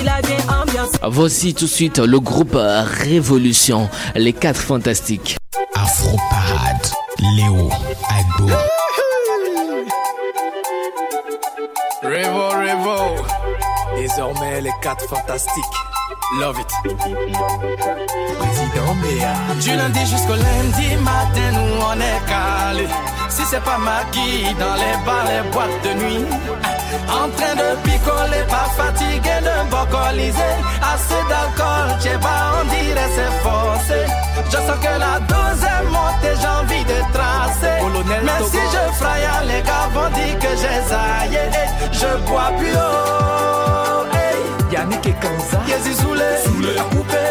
La 0.04 1.08
Voici 1.08 1.54
tout 1.54 1.64
de 1.64 1.70
suite 1.70 1.98
le 1.98 2.20
groupe 2.20 2.56
Révolution, 2.56 3.88
les 4.14 4.32
quatre 4.32 4.60
fantastiques. 4.60 5.36
Afro 5.74 6.16
Parade, 6.30 6.86
Léo 7.36 7.70
Agbo. 8.08 8.50
Revo, 12.02 12.48
Revo. 12.48 13.22
Désormais, 13.96 14.60
les 14.60 14.72
quatre 14.82 15.06
fantastiques. 15.08 15.64
Love 16.40 16.58
it. 16.60 16.68
Président 18.38 18.94
Béa. 19.02 19.34
Du 19.60 19.76
lundi 19.76 20.00
jusqu'au 20.06 20.34
lundi 20.34 20.96
matin, 21.02 21.52
nous 21.52 21.82
on 21.84 22.00
est 22.00 22.20
calé. 22.26 22.88
Si 23.28 23.42
c'est 23.50 23.62
pas 23.62 23.78
Maggie 23.78 24.54
dans 24.58 24.74
les 24.74 24.96
bars, 25.04 25.24
les 25.26 25.50
boîtes 25.50 25.84
de 25.84 25.92
nuit. 26.02 26.24
En 27.08 27.28
train 27.36 27.54
de 27.54 27.76
picoler, 27.82 28.44
pas 28.48 28.68
fatigué 28.76 29.36
de 29.40 29.70
bocoliser. 29.70 30.54
Assez 30.92 31.22
d'alcool, 31.28 31.88
j'ai 32.02 32.18
pas, 32.18 32.60
on 32.60 32.64
dirait 32.68 33.10
c'est 33.16 33.34
forcé. 33.42 34.00
Je 34.46 34.56
sens 34.56 34.78
que 34.80 34.94
la 35.04 35.18
dose 35.20 35.62
est 35.62 35.84
montée, 35.90 36.34
j'ai 36.40 36.52
envie 36.60 36.84
de 36.84 36.98
tracer. 37.12 37.78
Mais 38.08 38.44
si 38.44 38.58
je 38.72 38.92
fraye, 38.94 39.28
les 39.46 39.62
gars 39.62 39.88
vont 39.94 40.10
dire 40.10 40.38
que 40.38 40.48
j'ai 40.60 40.80
zaillé. 40.90 41.44
Je 41.92 42.10
bois 42.28 42.50
plus 42.58 42.72
haut. 42.72 44.06
Hey. 44.12 44.72
Yannick 44.72 45.06
et 45.06 45.12
Kanza. 45.12 45.60
Yezi 45.68 45.94
Soulé. 45.94 46.30
Soulé. 46.44 46.74
Coupé. 46.90 47.24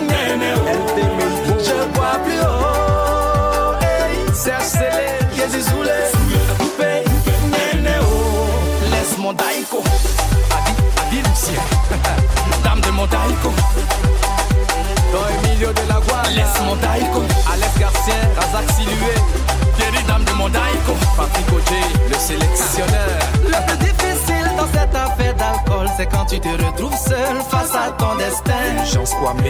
Néné. 0.00 0.52
Je 1.58 1.78
bois 1.94 2.18
plus 2.24 2.40
haut. 2.40 3.74
Hey. 3.80 4.34
Serge 4.34 4.62
Célé. 4.62 5.62
Soulé. 5.62 6.15
Mon 9.26 9.32
daïko. 9.32 9.82
Adi, 10.56 10.72
Adi 11.02 11.16
Lucien. 11.16 11.62
Dame 12.64 12.80
de 12.80 12.90
mon 12.90 13.06
daïko. 13.06 13.50
Dans 15.12 15.26
Emilio 15.36 15.72
de 15.72 15.82
la 15.88 15.98
Guardia. 16.06 16.30
Laisse 16.36 16.60
mon 16.64 16.76
daïko. 16.76 17.22
Alex 17.52 17.72
Garcia. 17.80 18.14
Razak 18.38 18.70
Silué. 18.76 19.14
Thierry 19.76 20.02
Dame 20.06 20.24
de 20.24 20.32
mon 20.32 20.48
daïko. 20.48 20.92
Patrick 21.16 21.48
Oje, 21.56 21.82
le 22.08 22.18
sélectionneur. 22.28 23.18
Le 23.42 23.58
plus 23.66 23.78
difficile 23.86 24.35
dans 24.66 24.80
cette 24.80 24.94
affaire 24.94 25.34
d'alcool, 25.34 25.86
c'est 25.96 26.06
quand 26.06 26.24
tu 26.26 26.40
te 26.40 26.48
retrouves 26.48 26.96
seul 26.96 27.36
face 27.50 27.74
à 27.74 27.90
ton 27.92 28.14
destin. 28.16 28.52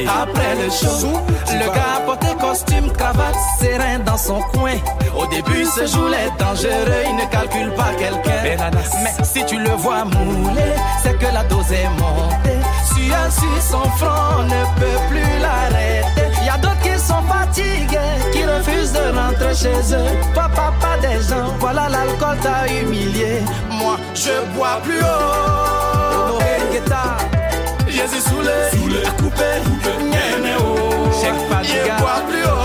Après 0.08 0.54
le 0.56 0.70
show, 0.70 1.20
le 1.52 1.66
gars 1.66 2.02
porté 2.04 2.28
costume, 2.40 2.90
cravate, 2.92 3.36
serein 3.60 3.98
dans 4.04 4.16
son 4.16 4.40
coin. 4.54 4.74
Au 5.16 5.26
début, 5.26 5.64
ce 5.64 5.86
jour 5.86 6.08
est 6.12 6.38
dangereux, 6.38 7.04
il 7.08 7.16
ne 7.16 7.24
calcule 7.30 7.72
pas 7.74 7.92
quelqu'un. 7.98 8.42
Mais 8.42 9.24
si 9.24 9.44
tu 9.46 9.58
le 9.58 9.70
vois 9.70 10.04
mouler, 10.04 10.74
c'est 11.02 11.18
que 11.18 11.32
la 11.32 11.44
dose 11.44 11.72
est 11.72 11.88
montée. 11.98 12.60
Suant 12.94 13.30
sur 13.30 13.62
son 13.62 13.88
front, 13.90 14.38
on 14.38 14.42
ne 14.44 14.64
peut 14.78 15.00
plus 15.08 15.40
l'arrêter. 15.40 16.25
Y 16.46 16.48
a 16.48 16.56
d'autres 16.58 16.78
qui 16.80 16.96
sont 16.96 17.22
fatigués, 17.22 17.98
qui 18.32 18.44
refusent 18.44 18.92
de 18.92 19.00
rentrer 19.18 19.52
chez 19.52 19.94
eux. 19.94 20.10
Toi, 20.32 20.48
papa 20.54 20.96
des 21.02 21.20
gens, 21.28 21.52
voilà 21.58 21.88
l'alcool 21.88 22.36
t'a 22.40 22.72
humilié. 22.72 23.40
Moi, 23.68 23.96
je 24.14 24.30
bois 24.54 24.78
plus 24.84 25.00
haut. 25.00 26.38
Guetta, 26.70 27.16
Jésus 27.88 28.22
soulé, 28.28 29.02
coupé, 29.18 29.50
Nyene 30.04 30.54
oh. 30.60 31.10
Cheikh 31.20 31.34
Fadiga, 31.50 31.96
je 31.96 32.00
bois 32.00 32.22
plus 32.28 32.44
haut. 32.44 32.62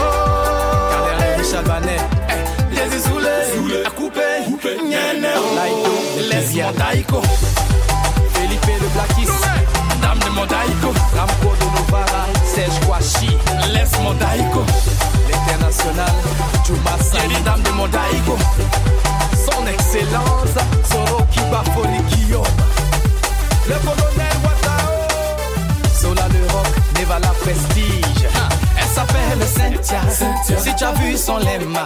Kader 0.92 1.38
Michel 1.40 1.64
Banet, 1.66 2.02
Jésus 2.76 3.02
soulé, 3.02 3.84
coupé, 3.98 4.30
Nyene 4.88 5.28
oh. 5.36 5.56
Laïto, 5.56 6.30
laisse 6.30 6.54
mon 6.54 6.72
daïko. 6.78 7.22
Felipe 8.34 8.80
le 8.80 8.88
Blackis, 8.90 9.32
Dame 10.04 10.20
de 10.20 10.30
mon 10.36 10.46
daïko. 10.46 10.94
Ramco 11.18 11.56
de 11.60 11.66
Novara, 11.66 12.24
Serge 12.54 12.80
Kouachi, 12.86 13.38
laisse 13.74 13.98
mon 14.04 14.14
daïko. 14.14 14.64
L'international, 15.30 16.14
Jumasa, 16.66 17.18
Yeri 17.28 17.42
Dame 17.44 17.62
de 17.62 17.70
mon 17.72 17.88
daïko. 17.88 18.38
Son 19.46 19.66
excellence, 19.68 20.56
Soro 20.92 21.24
Kibafoni 21.32 22.00
Guillaume. 22.10 22.44
Le 23.68 23.76
colonel 23.76 24.36
Watao, 24.44 24.92
Sola 26.00 26.28
le 26.28 26.52
rock, 26.52 26.68
Nevala 27.00 27.32
Prestige. 27.42 28.28
Elle 28.78 28.88
s'appelle 28.94 29.48
Cynthia. 29.48 30.02
Si 30.60 30.76
tu 30.76 30.84
as 30.84 30.92
vu 30.94 31.16
son 31.18 31.38
lema, 31.38 31.86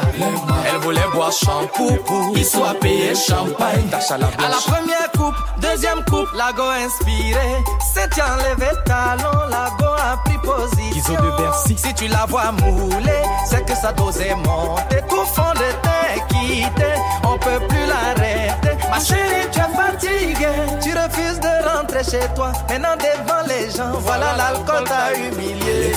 elle 0.68 0.80
voulait 0.82 1.10
boire 1.14 1.32
shampoo 1.32 1.96
pour 2.06 2.34
qu'il 2.34 2.46
soit 2.46 2.74
payé 2.82 3.14
champagne. 3.16 3.90
À 3.94 4.18
la 4.18 4.28
première 4.66 5.05
coupe, 5.26 5.36
deuxième 5.62 6.04
coupe, 6.06 6.32
lago 6.34 6.64
inspiré. 6.64 7.64
Cynthia 7.94 8.26
enlevé 8.34 8.72
talon, 8.86 9.48
lago 9.50 9.92
a 9.98 10.18
pris 10.26 10.38
position. 10.38 11.14
de 11.14 11.38
Bercy. 11.38 11.78
Si 11.78 11.94
tu 11.94 12.08
la 12.08 12.26
vois 12.28 12.52
mouler, 12.52 13.24
c'est 13.46 13.66
que 13.66 13.76
sa 13.76 13.92
dose 13.94 14.20
est 14.20 14.36
montée. 14.36 15.02
Tout 15.10 15.26
fond 15.26 15.54
de 15.54 15.72
teint 15.82 16.26
quitté, 16.30 16.92
on 17.24 17.38
peut 17.38 17.60
plus 17.68 17.86
l'arrêter. 17.88 18.78
Ma 18.90 19.00
chérie, 19.00 19.48
tu 19.52 19.60
es 19.60 19.76
fatiguée, 19.76 20.48
tu 20.82 20.92
refuses 20.92 21.40
de 21.40 21.70
rentrer 21.70 22.04
chez 22.04 22.28
toi. 22.36 22.52
Maintenant 22.70 22.96
devant 22.98 23.48
les 23.48 23.70
gens, 23.72 23.92
voilà 24.00 24.36
l'alcool 24.38 24.84
t'a 24.86 25.14
humilié. 25.18 25.94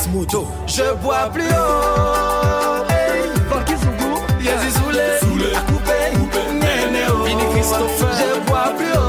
Je 0.66 0.94
bois 0.94 1.28
plus 1.32 1.48
haut. 1.48 2.84
Hey. 2.90 3.38
Soulé, 4.70 5.18
Soulé. 5.20 5.54
à 5.54 5.60
couper, 5.60 6.52
Néné. 6.52 7.04
Vini 7.24 7.42
Christopher, 7.52 8.08
je 8.18 8.40
bois 8.46 8.72
plus 8.76 8.92
haut. 8.92 9.07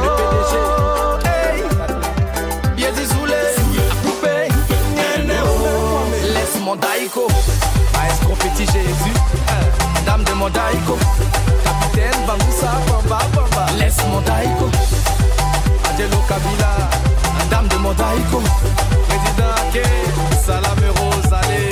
Maestro 7.11 8.35
petit 8.35 8.65
Jésus, 8.65 9.13
dame 10.05 10.23
de 10.23 10.33
mon 10.33 10.47
capitaine 11.63 12.21
Bamboussa, 12.27 12.71
Bamba, 12.87 13.19
Bamba. 13.33 13.65
Laisse 13.79 13.97
mon 14.11 14.19
Adelo 15.89 16.17
Kabila, 16.27 16.89
dame 17.49 17.67
de 17.67 17.77
mon 17.77 17.93
daïko, 17.93 18.43
président 19.07 19.53
Ake, 19.57 19.87
Salame 20.45 20.91
Rose, 20.97 21.33
allez. 21.33 21.71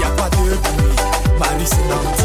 Y 0.00 0.04
a 0.04 0.08
pas 0.16 0.30
de 0.30 0.36
bruit, 0.36 0.58
Marie 1.38 1.66
c'est 1.66 2.21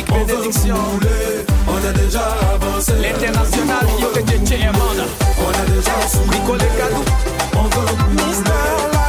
Yannick 0.00 0.26
Bénédiction. 0.26 0.76
On 1.68 1.88
est 1.88 1.92
déjà 2.02 2.20
avancé. 2.54 2.92
L'international, 3.00 3.86
IPTT 3.98 4.52
et 4.52 4.66
Manda. 4.66 5.04
On 5.38 5.50
est 5.50 5.76
déjà 5.76 6.08
saoulé. 6.08 6.38
Nicolas 6.38 6.64
Kadou. 6.78 7.04
On 7.54 7.62
veut 7.64 7.96
mouler. 8.08 8.24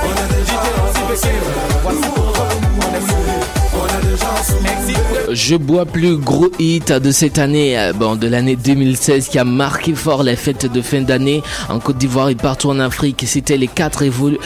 On 0.03 0.11
est 0.11 0.39
déjà 0.39 0.59
avancé. 0.59 1.29
Voici 1.83 2.20
Je 5.33 5.55
bois 5.55 5.85
plus 5.85 6.17
gros 6.17 6.49
hit 6.59 6.91
de 6.91 7.11
cette 7.11 7.39
année, 7.39 7.91
de 8.19 8.27
l'année 8.27 8.55
2016 8.55 9.29
qui 9.29 9.39
a 9.39 9.45
marqué 9.45 9.95
fort 9.95 10.23
les 10.23 10.35
fêtes 10.35 10.71
de 10.71 10.81
fin 10.81 11.01
d'année 11.01 11.41
en 11.69 11.79
Côte 11.79 11.97
d'Ivoire 11.97 12.29
et 12.29 12.35
partout 12.35 12.69
en 12.69 12.79
Afrique. 12.79 13.23
C'était 13.25 13.57
euh, 13.57 14.37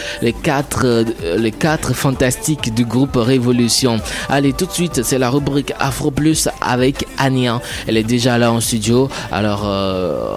les 1.38 1.52
quatre 1.52 1.94
fantastiques 1.94 2.74
du 2.74 2.86
groupe 2.86 3.16
Révolution. 3.16 4.00
Allez, 4.30 4.54
tout 4.54 4.66
de 4.66 4.72
suite, 4.72 5.04
c'est 5.04 5.18
la 5.18 5.30
rubrique 5.30 5.74
Afro 5.80 6.12
Plus 6.12 6.50
avec 6.62 7.08
Ania. 7.18 7.62
Elle 7.88 7.98
est 7.98 8.04
déjà 8.04 8.38
là 8.38 8.52
en 8.52 8.60
studio. 8.60 9.10
Alors, 9.32 9.64
euh, 9.66 10.36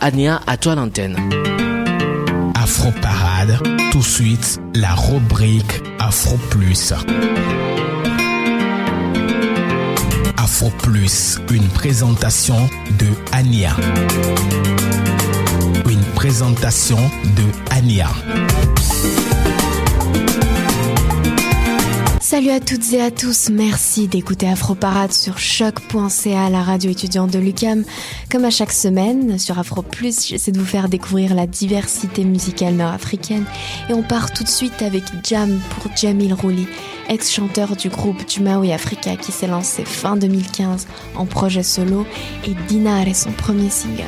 Ania, 0.00 0.40
à 0.46 0.56
toi 0.56 0.74
l'antenne. 0.74 1.16
Afro 2.54 2.90
Parade, 3.00 3.58
tout 3.92 3.98
de 3.98 4.04
suite, 4.04 4.60
la 4.74 4.94
rubrique 4.94 5.82
Afro 5.98 6.36
Plus. 6.50 6.92
Afro 10.56 10.70
Plus, 10.70 11.38
une 11.52 11.68
présentation 11.68 12.56
de 12.98 13.08
Ania. 13.32 13.76
Une 15.86 16.02
présentation 16.14 16.96
de 16.96 17.74
Ania. 17.76 18.08
Salut 22.28 22.50
à 22.50 22.58
toutes 22.58 22.92
et 22.92 23.00
à 23.00 23.12
tous, 23.12 23.50
merci 23.50 24.08
d'écouter 24.08 24.48
Afro 24.48 24.74
Parade 24.74 25.12
sur 25.12 25.38
choc.ca, 25.38 26.50
la 26.50 26.60
radio 26.64 26.90
étudiante 26.90 27.30
de 27.30 27.38
l'UCAM. 27.38 27.84
Comme 28.32 28.44
à 28.44 28.50
chaque 28.50 28.72
semaine, 28.72 29.38
sur 29.38 29.60
Afro 29.60 29.82
Plus, 29.82 30.26
j'essaie 30.26 30.50
de 30.50 30.58
vous 30.58 30.66
faire 30.66 30.88
découvrir 30.88 31.36
la 31.36 31.46
diversité 31.46 32.24
musicale 32.24 32.74
nord-africaine. 32.74 33.44
Et 33.88 33.92
on 33.92 34.02
part 34.02 34.32
tout 34.32 34.42
de 34.42 34.48
suite 34.48 34.82
avec 34.82 35.04
Jam 35.22 35.60
pour 35.70 35.96
Jamil 35.96 36.34
Rouli, 36.34 36.66
ex-chanteur 37.08 37.76
du 37.76 37.90
groupe 37.90 38.28
Jumaoui 38.28 38.72
Africa 38.72 39.14
qui 39.14 39.30
s'est 39.30 39.46
lancé 39.46 39.84
fin 39.84 40.16
2015 40.16 40.88
en 41.14 41.26
projet 41.26 41.62
solo, 41.62 42.04
et 42.44 42.54
Dinar 42.66 43.06
est 43.06 43.14
son 43.14 43.30
premier 43.30 43.70
single. 43.70 44.02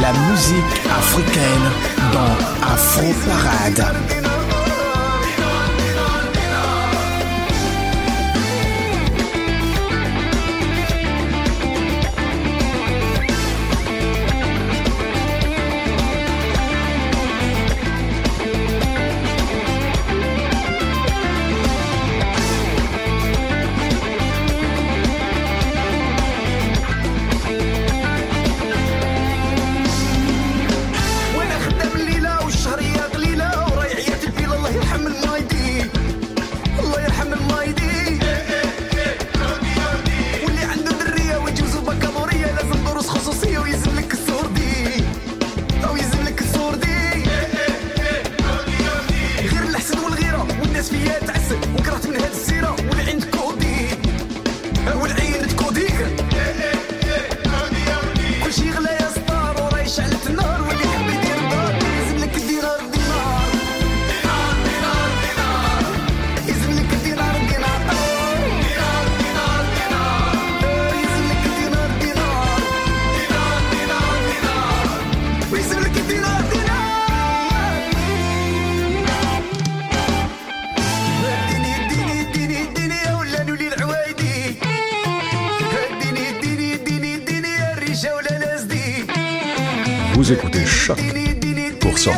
la 0.00 0.12
musique 0.12 0.80
africaine 0.98 1.70
dans 2.12 2.72
Afro 2.72 3.12
Parade. 3.26 4.19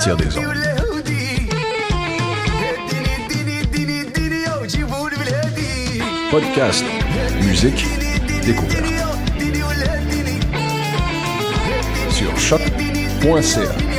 partir 0.04 0.16
d'exemple. 0.16 0.58
Podcast, 6.30 6.84
musique, 7.42 7.84
découverte. 8.44 8.84
Sur 12.10 12.36
choc.ca. 12.36 13.91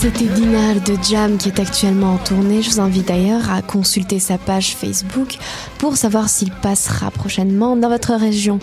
C'était 0.00 0.26
Dinal 0.26 0.80
de 0.84 0.96
Jam 1.02 1.38
qui 1.38 1.48
est 1.48 1.58
actuellement 1.58 2.14
en 2.14 2.18
tournée. 2.18 2.62
Je 2.62 2.70
vous 2.70 2.78
invite 2.78 3.08
d'ailleurs 3.08 3.50
à 3.50 3.62
consulter 3.62 4.20
sa 4.20 4.38
page 4.38 4.76
Facebook 4.76 5.38
pour 5.78 5.96
savoir 5.96 6.28
s'il 6.28 6.52
passera 6.52 7.10
prochainement 7.10 7.74
dans 7.74 7.88
votre 7.88 8.14
région. 8.14 8.60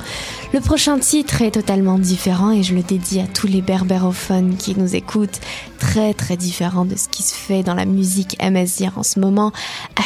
Le 0.53 0.61
prochain 0.61 0.97
titre 0.97 1.41
est 1.41 1.51
totalement 1.51 1.99
différent 1.99 2.51
et 2.51 2.63
je 2.63 2.73
le 2.73 2.83
dédie 2.83 3.19
à 3.19 3.27
tous 3.27 3.47
les 3.47 3.61
berbérophones 3.61 4.55
qui 4.55 4.79
nous 4.79 4.95
écoutent. 4.95 5.41
Très 5.77 6.13
très 6.13 6.37
différent 6.37 6.85
de 6.85 6.95
ce 6.95 7.09
qui 7.09 7.21
se 7.21 7.35
fait 7.35 7.63
dans 7.63 7.75
la 7.75 7.85
musique 7.85 8.37
amazir 8.39 8.93
en 8.97 9.03
ce 9.03 9.19
moment. 9.19 9.51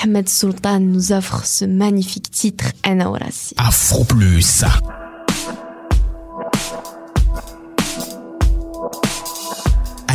Ahmed 0.04 0.28
Sultan 0.28 0.80
nous 0.80 1.12
offre 1.12 1.46
ce 1.46 1.64
magnifique 1.64 2.32
titre 2.32 2.72
Anaurasi. 2.82 3.54
Afro 3.56 4.04
Plus. 4.04 4.64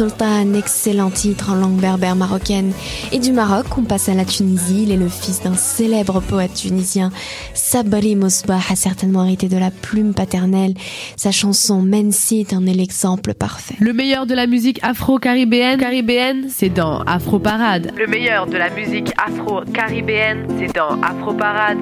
D'Ahmed 0.00 0.12
Sultan, 0.12 0.54
excellent 0.54 1.10
titre 1.10 1.50
en 1.50 1.56
langue 1.56 1.78
berbère 1.78 2.16
marocaine. 2.16 2.72
Et 3.12 3.18
du 3.18 3.32
Maroc, 3.32 3.66
on 3.76 3.82
passe 3.82 4.08
à 4.08 4.14
la 4.14 4.24
Tunisie. 4.24 4.84
Il 4.84 4.92
est 4.92 4.96
le 4.96 5.08
fils 5.08 5.42
d'un 5.42 5.54
célèbre 5.54 6.20
poète 6.20 6.54
tunisien. 6.54 7.10
Sabri 7.52 8.16
Mosbah 8.16 8.60
a 8.70 8.76
certainement 8.76 9.24
hérité 9.26 9.48
de 9.48 9.58
la 9.58 9.70
plume 9.70 10.14
paternelle. 10.14 10.72
Sa 11.16 11.32
chanson 11.32 11.82
Mensit 11.82 12.52
en 12.54 12.66
est 12.66 12.72
l'exemple 12.72 13.34
parfait. 13.34 13.74
Le 13.78 13.92
meilleur 13.92 14.24
de 14.24 14.34
la 14.34 14.46
musique 14.46 14.80
afro-caribéenne, 14.82 15.78
caribéenne, 15.78 16.46
c'est 16.48 16.70
dans 16.70 17.00
Afro 17.02 17.38
Parade. 17.38 17.92
Le 17.98 18.06
meilleur 18.06 18.46
de 18.46 18.56
la 18.56 18.70
musique 18.70 19.12
afro-caribéenne, 19.18 20.46
c'est 20.58 20.74
dans 20.74 20.98
Afro 21.02 21.34
Parade. 21.34 21.78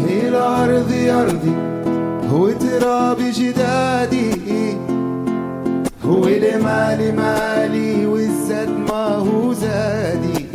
إلى 0.00 0.38
أرضي 0.38 1.10
أرضي 1.12 1.54
وترابي 2.32 3.30
جدادي 3.30 4.76
ولمالي 6.04 7.12
مالي 7.12 8.01
هو 9.08 9.52
زادي 9.52 10.46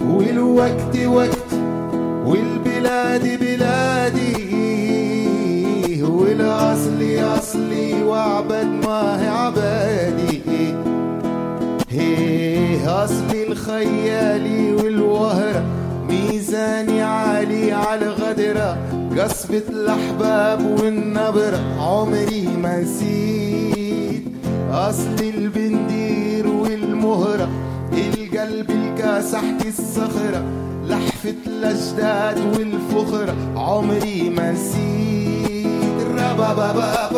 والوقت 0.00 0.96
وقت 1.06 1.52
والبلاد 2.26 3.38
بلادي 3.40 4.44
هو 6.02 6.24
الأصلي 6.24 7.22
أصلي 7.22 8.02
وعبد 8.02 8.66
ما 8.86 9.22
هي 9.22 9.28
عبادي 9.28 10.42
هي 11.90 12.86
أصلي 12.86 13.46
الخيالي 13.48 14.72
والوهرة 14.72 15.64
ميزاني 16.08 17.02
عالي 17.02 17.72
على 17.72 18.06
غدرة 18.08 18.78
قصبة 19.18 19.62
الأحباب 19.68 20.80
والنبرة 20.80 21.60
عمري 21.80 22.48
ما 22.62 22.80
نسيت 22.80 24.22
أصل 24.70 25.18
البندير 25.20 26.13
والمهرة 27.04 27.48
القلب 27.92 28.70
الكاسحت 28.70 29.66
الصخرة 29.66 30.42
لحفة 30.88 31.34
الأجداد 31.46 32.38
والفخرة. 32.38 33.34
عمري 33.56 34.30
ما 34.30 34.52
نسيت. 34.52 35.64
ربا 36.18 36.54
بابا 36.54 37.08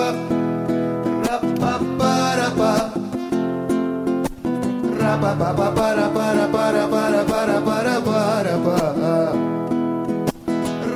ربا 5.01 5.33
بابا 5.35 5.95
ربا 5.95 6.33
ربا 6.33 6.71
ربا 6.71 6.71
ربا 6.71 7.03
ربا 7.51 8.43
ربا 8.43 8.83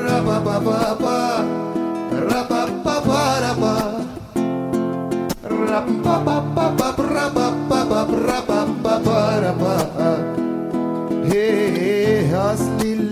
ربا 0.07 0.59
بابا 0.59 1.19
ربا 2.33 2.65
بابا 6.05 6.40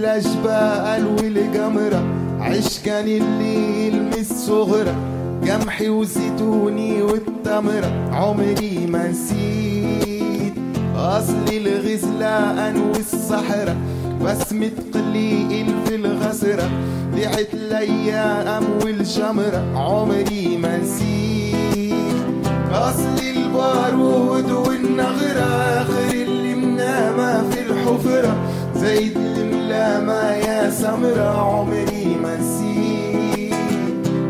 اصلي 0.09 0.17
الاشبال 0.17 1.07
والقمرة 1.07 2.03
عشقان 2.41 3.05
اللي 3.05 3.87
يلمس 3.87 4.33
صغرة. 4.47 4.95
قمحي 5.49 5.89
وزيتوني 5.89 7.03
والتمرة. 7.03 8.11
عمري 8.13 8.87
ما 8.89 9.09
نسيت 9.09 10.53
اصلي 10.97 11.57
الغزلان 11.57 12.77
والصحراء 12.77 13.77
بسمة 14.25 14.71
قليل 14.95 15.75
في 15.87 15.95
الغسرة 15.95 16.71
ريحة 17.15 17.49
الأيام 17.55 18.65
والشمرة. 18.85 19.63
عمري 19.75 20.57
ما 20.57 20.79
نسيت 20.79 21.95
أصل 22.73 23.19
البارود 23.37 24.51
والنغرة. 24.51 25.49
آخر 25.83 26.13
اللي 26.13 26.55
منامة 26.55 27.51
في 27.51 27.61
الحفرة. 27.61 28.37
زيد 28.77 29.17
الملامة 29.79 30.31
يا 30.35 30.71
سمرة 30.71 31.39
عمري 31.39 32.17
ما 32.23 32.37
نسيت 32.37 33.55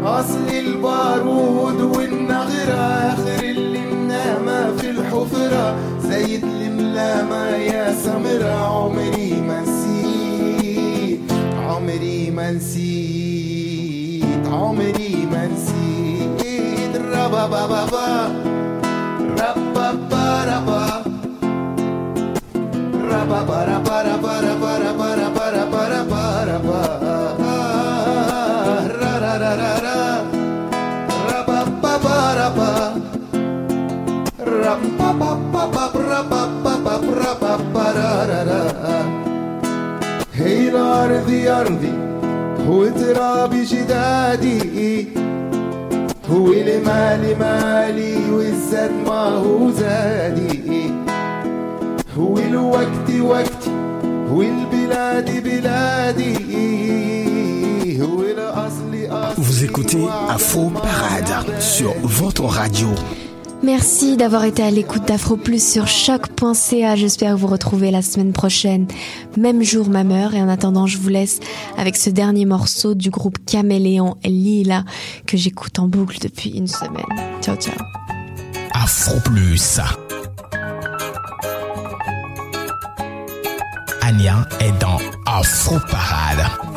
أصل 0.05 0.49
البارود 0.49 1.81
والنغرة 1.81 2.75
آخر 3.13 3.45
اللي 3.45 3.79
منامة 3.81 4.77
في 4.77 4.91
الحفرة 4.91 5.77
زيد 6.03 6.45
الملامة 6.45 7.47
يا 7.57 7.93
سمرة 7.93 8.53
عمري 8.53 9.41
ما 9.49 9.61
نسيت 9.61 11.33
عمري 11.69 12.31
ما 12.31 12.51
نسيت 12.53 14.47
عمري 14.53 15.29
ما 15.33 15.47
نسيت 15.47 16.97
ربا 16.97 17.47
بابا 17.47 17.85
با 17.85 18.29
ربا 19.21 19.93
باربا 20.11 21.03
ربا 23.11 23.43
بارا 23.43 23.79
بارا 23.79 24.78
هي 40.49 40.69
الأرض 40.69 41.31
أرضي. 41.47 41.93
هو 42.69 42.89
ترابي 42.89 43.65
جدادي. 43.65 45.07
هو 46.31 46.53
اللي 46.53 46.81
مالي 46.81 47.35
مالي 47.35 48.31
والزاد 48.31 48.91
ما 49.07 49.29
هو 49.29 49.71
زادي. 49.71 50.91
هو 52.19 52.39
الوقت 52.39 53.11
وقتي 53.21 53.71
هو 54.31 54.43
البلاد 54.43 55.43
بلادي. 55.45 56.35
هو 58.03 58.23
الأصل 58.23 58.93
أصلي 59.11 59.39
Vous 59.39 59.65
écoutez 59.65 60.05
Afro 60.37 60.65
Parade 60.71 61.61
sur 61.61 61.93
votre 62.19 62.45
radio. 62.45 62.89
Merci 63.63 64.17
d'avoir 64.17 64.45
été 64.45 64.63
à 64.63 64.71
l'écoute 64.71 65.07
d'Afro 65.07 65.37
Plus 65.37 65.73
sur 65.73 65.89
choc.ca. 65.89 66.97
J'espère 66.97 67.37
vous 67.37 67.49
retrouver 67.49 67.91
la 67.91 68.03
semaine 68.03 68.33
prochaine, 68.33 68.87
même 69.37 69.63
jour, 69.63 69.89
même 69.89 70.13
heure. 70.13 70.35
Et 70.35 70.41
en 70.41 70.49
attendant, 70.49 70.87
je 70.87 70.99
vous 70.99 71.09
laisse 71.09 71.41
avec 71.77 71.97
ce 71.97 72.11
dernier 72.11 72.45
morceau 72.45 72.95
du 72.95 73.11
groupe 73.11 73.39
Caméléon 73.45 74.17
Lila 74.25 74.85
que 75.27 75.37
j'écoute 75.37 75.79
en 75.79 75.89
boucle 75.89 76.19
depuis 76.21 76.51
une 76.51 76.69
semaine. 76.69 77.05
Ciao, 77.43 77.57
ciao. 77.57 77.75
Afro 78.73 79.19
Plus. 79.21 79.81
Est 84.61 84.79
dans 84.81 84.99
Afro 85.27 85.79
Parade. 85.91 86.68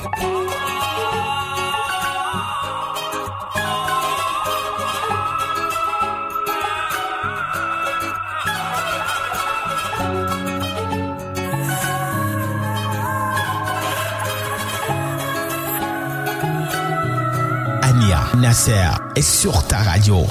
Nasser 18.37 18.89
est 19.15 19.21
sur 19.21 19.67
ta 19.67 19.77
radio. 19.77 20.25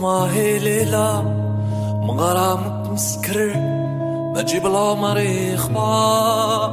ما 0.00 0.26
مغرامك 2.00 2.90
مسكر 2.90 3.56
ما 4.34 4.42
تجيب 4.42 4.66
العمري 4.66 5.56
خبار 5.56 6.70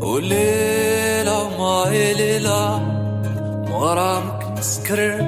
والليلة 0.00 1.48
ما 1.58 1.90
هي 1.90 2.38
مغرامك 3.70 4.58
مسكر 4.58 5.22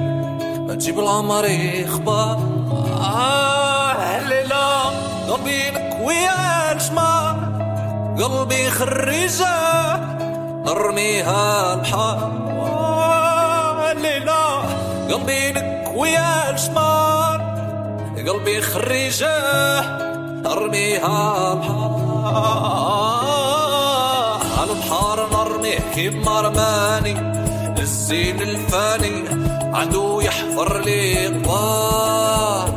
ما 0.67 0.75
تجيب 0.75 0.99
العمري 0.99 1.87
خبار 1.87 2.39
آه 3.01 4.19
ليلة 4.27 4.83
قلبينك 5.29 5.97
ويا 6.03 6.71
الجمار 6.71 7.35
قلبي 8.19 8.69
خريجة 8.69 9.55
نرميها 10.65 11.73
الحار 11.73 12.44
قلبي 15.11 15.51
لك 15.51 15.91
ويا 15.95 16.49
الجمار 16.49 17.55
قلبي 18.27 18.61
خريجة 18.61 19.29
ارميها 20.45 21.53
البحر 21.53 21.95
البحر 24.63 25.27
نرميه 25.33 25.79
كيما 25.95 26.41
رماني 26.41 27.15
الزين 27.79 28.41
الفاني 28.41 29.23
عدو 29.75 30.21
يحفر 30.21 30.81
لي 30.81 31.27
قبار 31.27 32.69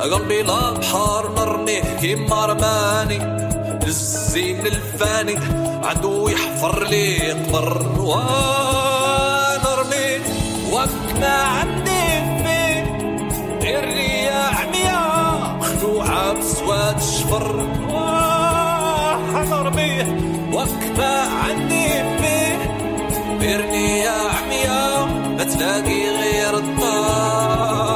قلبي 0.00 0.42
للبحر 0.42 1.30
نرميه 1.36 1.82
كيما 2.00 2.46
رماني 2.46 3.40
الزين 3.86 4.66
الفاني 4.66 5.38
عدو 5.84 6.28
يحفر 6.28 6.84
لي 6.84 7.32
قبر 7.32 7.82
وقتنا 10.72 11.34
عندي 11.42 12.10
فيه 12.42 13.78
الرياح 13.78 14.66
مياه 14.68 15.56
مخلوعة 15.56 16.32
بصوات 16.32 16.96
الشفر 16.96 17.66
حضر 19.34 19.68
بيه. 19.68 20.06
وقتنا 20.52 21.22
عندي 21.44 21.88
فيه 22.18 22.58
بيرني 23.40 24.00
يا 24.00 24.30
ما 25.38 25.44
تلاقي 25.44 26.08
غير 26.10 26.56
الطار 26.58 27.89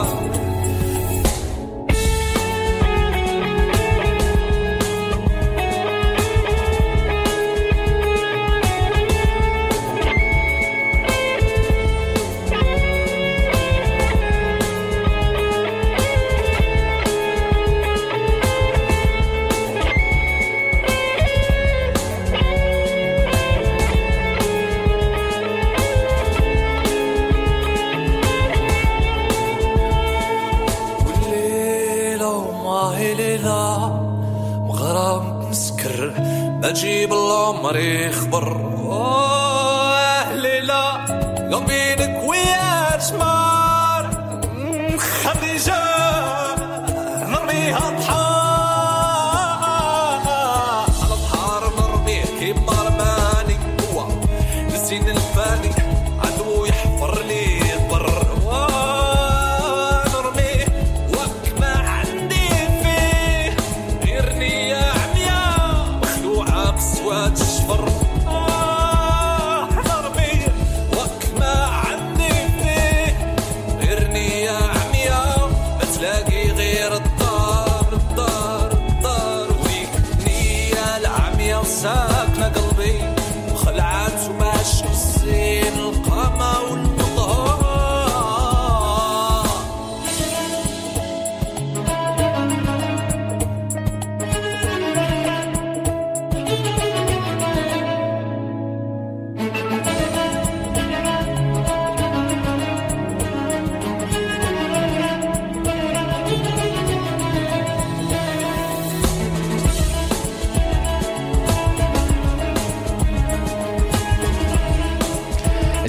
أجيب 36.64 37.12
القمر 37.12 37.76
يخبر 37.76 38.56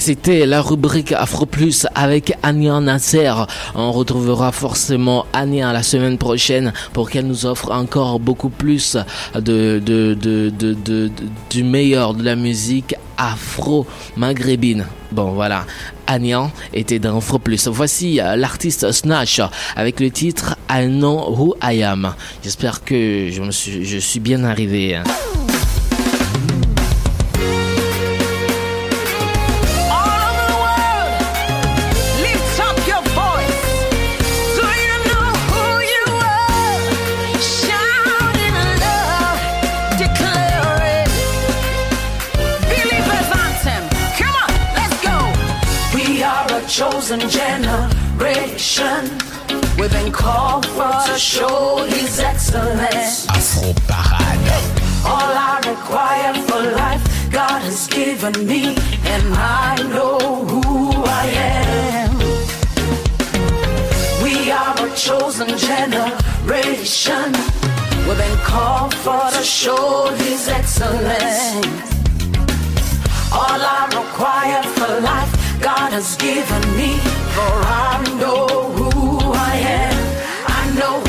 C'était 0.05 0.45
la 0.45 0.61
rubrique 0.61 1.13
Afro 1.13 1.47
Plus 1.47 1.87
avec 1.95 2.37
Ania 2.43 2.79
Nasser. 2.79 3.33
On 3.73 3.91
retrouvera 3.91 4.51
forcément 4.51 5.25
Ania 5.33 5.73
la 5.73 5.81
semaine 5.81 6.19
prochaine 6.19 6.73
pour 6.93 7.09
qu'elle 7.09 7.25
nous 7.25 7.47
offre 7.47 7.71
encore 7.71 8.19
beaucoup 8.19 8.49
plus 8.49 8.97
de, 9.33 9.81
de, 9.83 10.13
de, 10.13 10.51
de, 10.59 11.09
du 11.49 11.63
meilleur 11.63 12.13
de 12.13 12.21
la 12.21 12.35
musique 12.35 12.93
afro-maghrébine. 13.17 14.85
Bon 15.11 15.31
voilà, 15.31 15.65
Ania 16.05 16.51
était 16.71 16.99
dans 16.99 17.17
Afro 17.17 17.39
Plus. 17.39 17.67
Voici 17.67 18.21
euh, 18.21 18.35
l'artiste 18.35 18.91
Snatch 18.91 19.41
avec 19.75 19.99
le 19.99 20.11
titre 20.11 20.55
I 20.69 20.85
Know 20.85 21.33
Who 21.35 21.55
I 21.63 21.81
Am. 21.81 22.13
J'espère 22.43 22.83
que 22.83 23.29
je, 23.31 23.49
suis, 23.49 23.83
je 23.83 23.97
suis 23.97 24.19
bien 24.19 24.43
arrivé. 24.43 25.01
Chosen 47.19 47.29
generation. 47.29 49.03
We've 49.77 49.91
been 49.91 50.11
called 50.11 50.65
for 50.65 50.91
to 51.07 51.17
show 51.17 51.85
His 51.87 52.19
excellence. 52.19 53.27
Afro 53.29 53.73
Parade. 53.87 54.63
All 55.05 55.33
I 55.33 55.61
require 55.67 56.33
for 56.47 56.61
life, 56.75 57.31
God 57.31 57.61
has 57.61 57.87
given 57.87 58.45
me, 58.45 58.75
and 59.05 59.33
I 59.33 59.75
know 59.93 60.19
who 60.45 60.91
I 61.05 61.25
am. 61.53 62.17
We 64.23 64.51
are 64.51 64.75
a 64.85 64.95
chosen 64.95 65.57
generation. 65.57 67.31
We've 68.07 68.17
been 68.17 68.39
called 68.39 68.93
for 68.93 69.29
to 69.31 69.43
show 69.43 70.09
His 70.17 70.47
excellence. 70.47 71.93
All 73.31 73.61
I 73.77 73.85
require 73.93 74.63
for 74.63 75.01
life, 75.01 75.44
God 75.65 75.93
has 75.93 76.15
given 76.17 76.63
me, 76.77 76.91
for 77.33 77.55
I 77.65 77.97
know 78.19 78.45
who 78.75 79.17
I 79.33 79.55
am. 79.81 79.97
I 80.45 80.63
know 80.77 81.04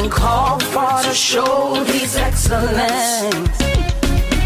been 0.00 0.10
called 0.10 0.62
for 0.62 1.02
to 1.02 1.12
show 1.14 1.84
His 1.84 2.16
excellence. 2.16 3.58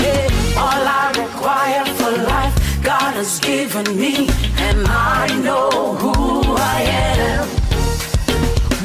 Yeah, 0.03 0.61
all 0.63 0.85
I 1.01 1.13
require 1.17 1.85
for 1.97 2.11
life, 2.11 2.55
God 2.83 3.15
has 3.15 3.39
given 3.41 3.87
me, 3.97 4.29
and 4.59 4.87
I 4.87 5.27
know 5.43 5.95
who 6.03 6.15
I 6.57 6.79
am. 7.17 7.47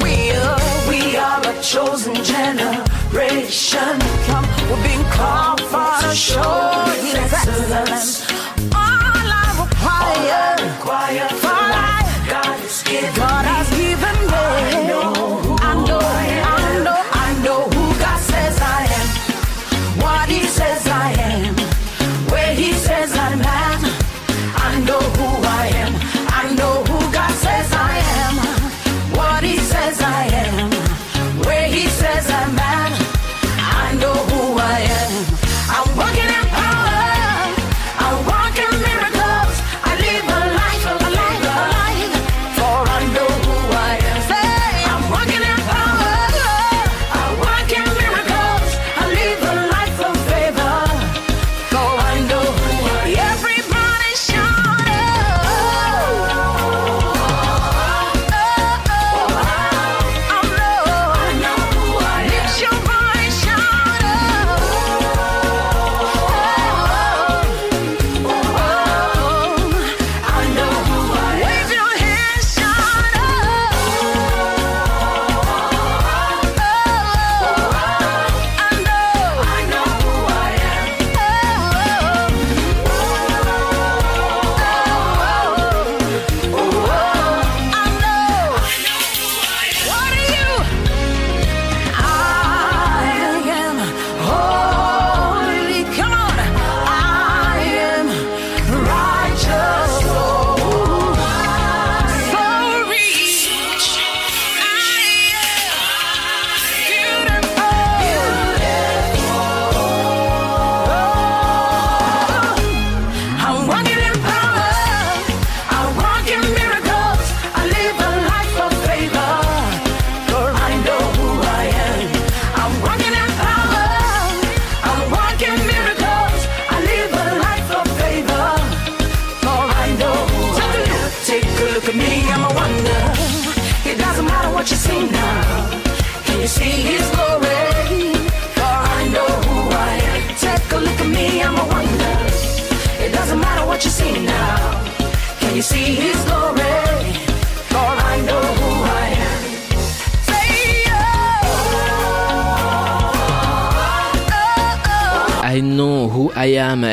We 0.03 0.31
are, 0.45 0.59
we 0.89 1.17
are 1.17 1.41
a 1.41 1.61
chosen 1.61 2.15
generation. 2.15 3.95
Come, 4.27 4.47
we've 4.69 4.83
been 4.83 5.05
called 5.11 5.61
for 5.71 5.91
to 6.03 6.15
show 6.15 6.83
His 7.01 7.15
excellence. 7.15 8.29
All 8.73 9.27
I 9.43 9.47
require 9.63 11.27
for 11.43 11.59
life, 11.79 12.09
God 12.29 12.59
has 12.59 12.83
given 12.83 13.15
God 13.15 13.45
has 13.45 13.69
given 13.69 13.77
me. 13.77 13.78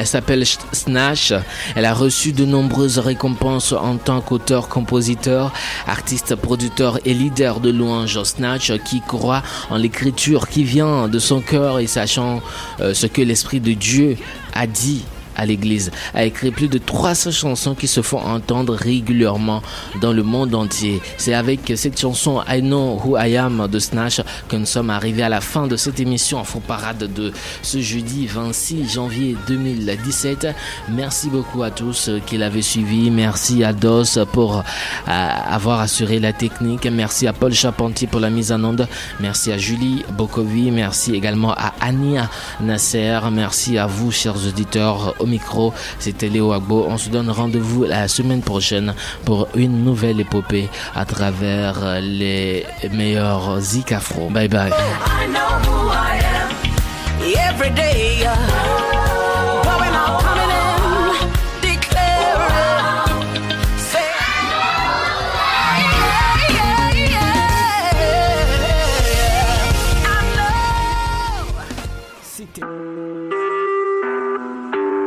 Elle 0.07 0.11
s'appelle 0.11 0.43
Sh- 0.45 0.59
Snatch. 0.71 1.35
Elle 1.75 1.85
a 1.85 1.93
reçu 1.93 2.33
de 2.33 2.45
nombreuses 2.45 3.01
récompenses 3.01 3.73
en 3.73 3.97
tant 3.97 4.21
qu'auteur, 4.21 4.69
compositeur, 4.69 5.53
artiste, 5.89 6.37
producteur 6.37 7.01
et 7.05 7.13
leader 7.13 7.59
de 7.59 7.71
louange. 7.71 8.23
Snatch 8.23 8.71
qui 8.85 9.01
croit 9.01 9.43
en 9.69 9.77
l'écriture 9.77 10.47
qui 10.49 10.63
vient 10.63 11.09
de 11.09 11.19
son 11.19 11.41
cœur 11.41 11.81
et 11.81 11.89
sachant 11.89 12.41
euh, 12.79 12.95
ce 12.95 13.09
que 13.09 13.21
l'Esprit 13.21 13.59
de 13.59 13.73
Dieu 13.73 14.17
a 14.55 14.69
dit 14.69 15.03
à 15.37 15.47
l'église, 15.47 15.91
a 16.15 16.25
écrit 16.25 16.51
plus 16.51 16.69
de 16.69 16.79
300 16.79 17.31
chansons 17.31 17.75
qui 17.75 17.87
se 17.87 18.03
font 18.03 18.19
entendre 18.19 18.75
régulièrement 18.75 19.63
dans 20.01 20.13
le 20.13 20.23
monde 20.23 20.55
entier. 20.55 21.01
C'est 21.19 21.35
avec 21.35 21.73
cette 21.77 21.99
chanson 21.99 22.43
I 22.49 22.61
Know 22.61 23.01
Who 23.05 23.17
I 23.19 23.37
Am 23.37 23.69
de 23.69 23.79
Snatch 23.79 24.21
que 24.49 24.57
nous 24.57 24.67
sommes 24.67 24.91
arrivés 24.91 25.23
à 25.23 25.29
la 25.29 25.41
fin 25.41 25.67
de 25.67 25.77
cette 25.77 26.01
émission 26.01 26.39
en 26.39 26.45
faux 26.45 26.61
parade 26.61 27.13
de 27.13 27.33
ce 27.63 27.81
jeudi 27.81 28.27
26 28.27 28.93
janvier 28.93 29.37
2017. 29.47 30.49
Merci 30.91 31.29
beaucoup 31.29 31.63
à 31.63 31.71
tous 31.71 32.11
qui 32.27 32.37
l'avaient 32.37 32.63
suivi. 32.63 33.11
Merci 33.11 33.65
à 33.65 33.73
DOS 33.73 34.19
pour 34.33 34.59
euh, 34.59 34.63
avoir 35.07 35.81
assuré 35.81 36.19
la 36.19 36.33
technique. 36.33 36.87
Merci 36.87 37.27
à 37.27 37.33
Paul 37.33 37.53
Charpentier 37.53 38.07
pour 38.07 38.21
la 38.21 38.31
mise 38.31 38.53
en 38.53 38.63
onde. 38.65 38.89
Merci 39.21 39.53
à 39.53 39.59
Julie 39.59 40.05
Bokovi. 40.17 40.71
Merci 40.71 41.15
également 41.15 41.53
à 41.53 41.73
Ania 41.81 42.29
Nasser. 42.61 43.19
Merci 43.33 43.79
à 43.79 43.87
vous, 43.87 44.11
chers 44.11 44.37
auditeurs. 44.47 45.15
Micro, 45.27 45.73
c'était 45.99 46.29
Léo 46.29 46.53
Agbo. 46.53 46.87
On 46.89 46.99
se 46.99 47.11
donne 47.11 47.31
rendez-vous 47.31 47.85
la 47.85 48.09
semaine 48.09 48.43
prochaine 48.43 48.95
pour 49.25 49.49
une 49.55 49.85
nouvelle 49.85 50.21
épopée 50.21 50.69
à 50.95 51.05
travers 51.05 52.01
les 52.01 52.65
meilleurs 52.93 53.61
zik 53.61 53.93
afro. 53.93 54.31
Bye 54.31 54.49
bye. 54.49 54.73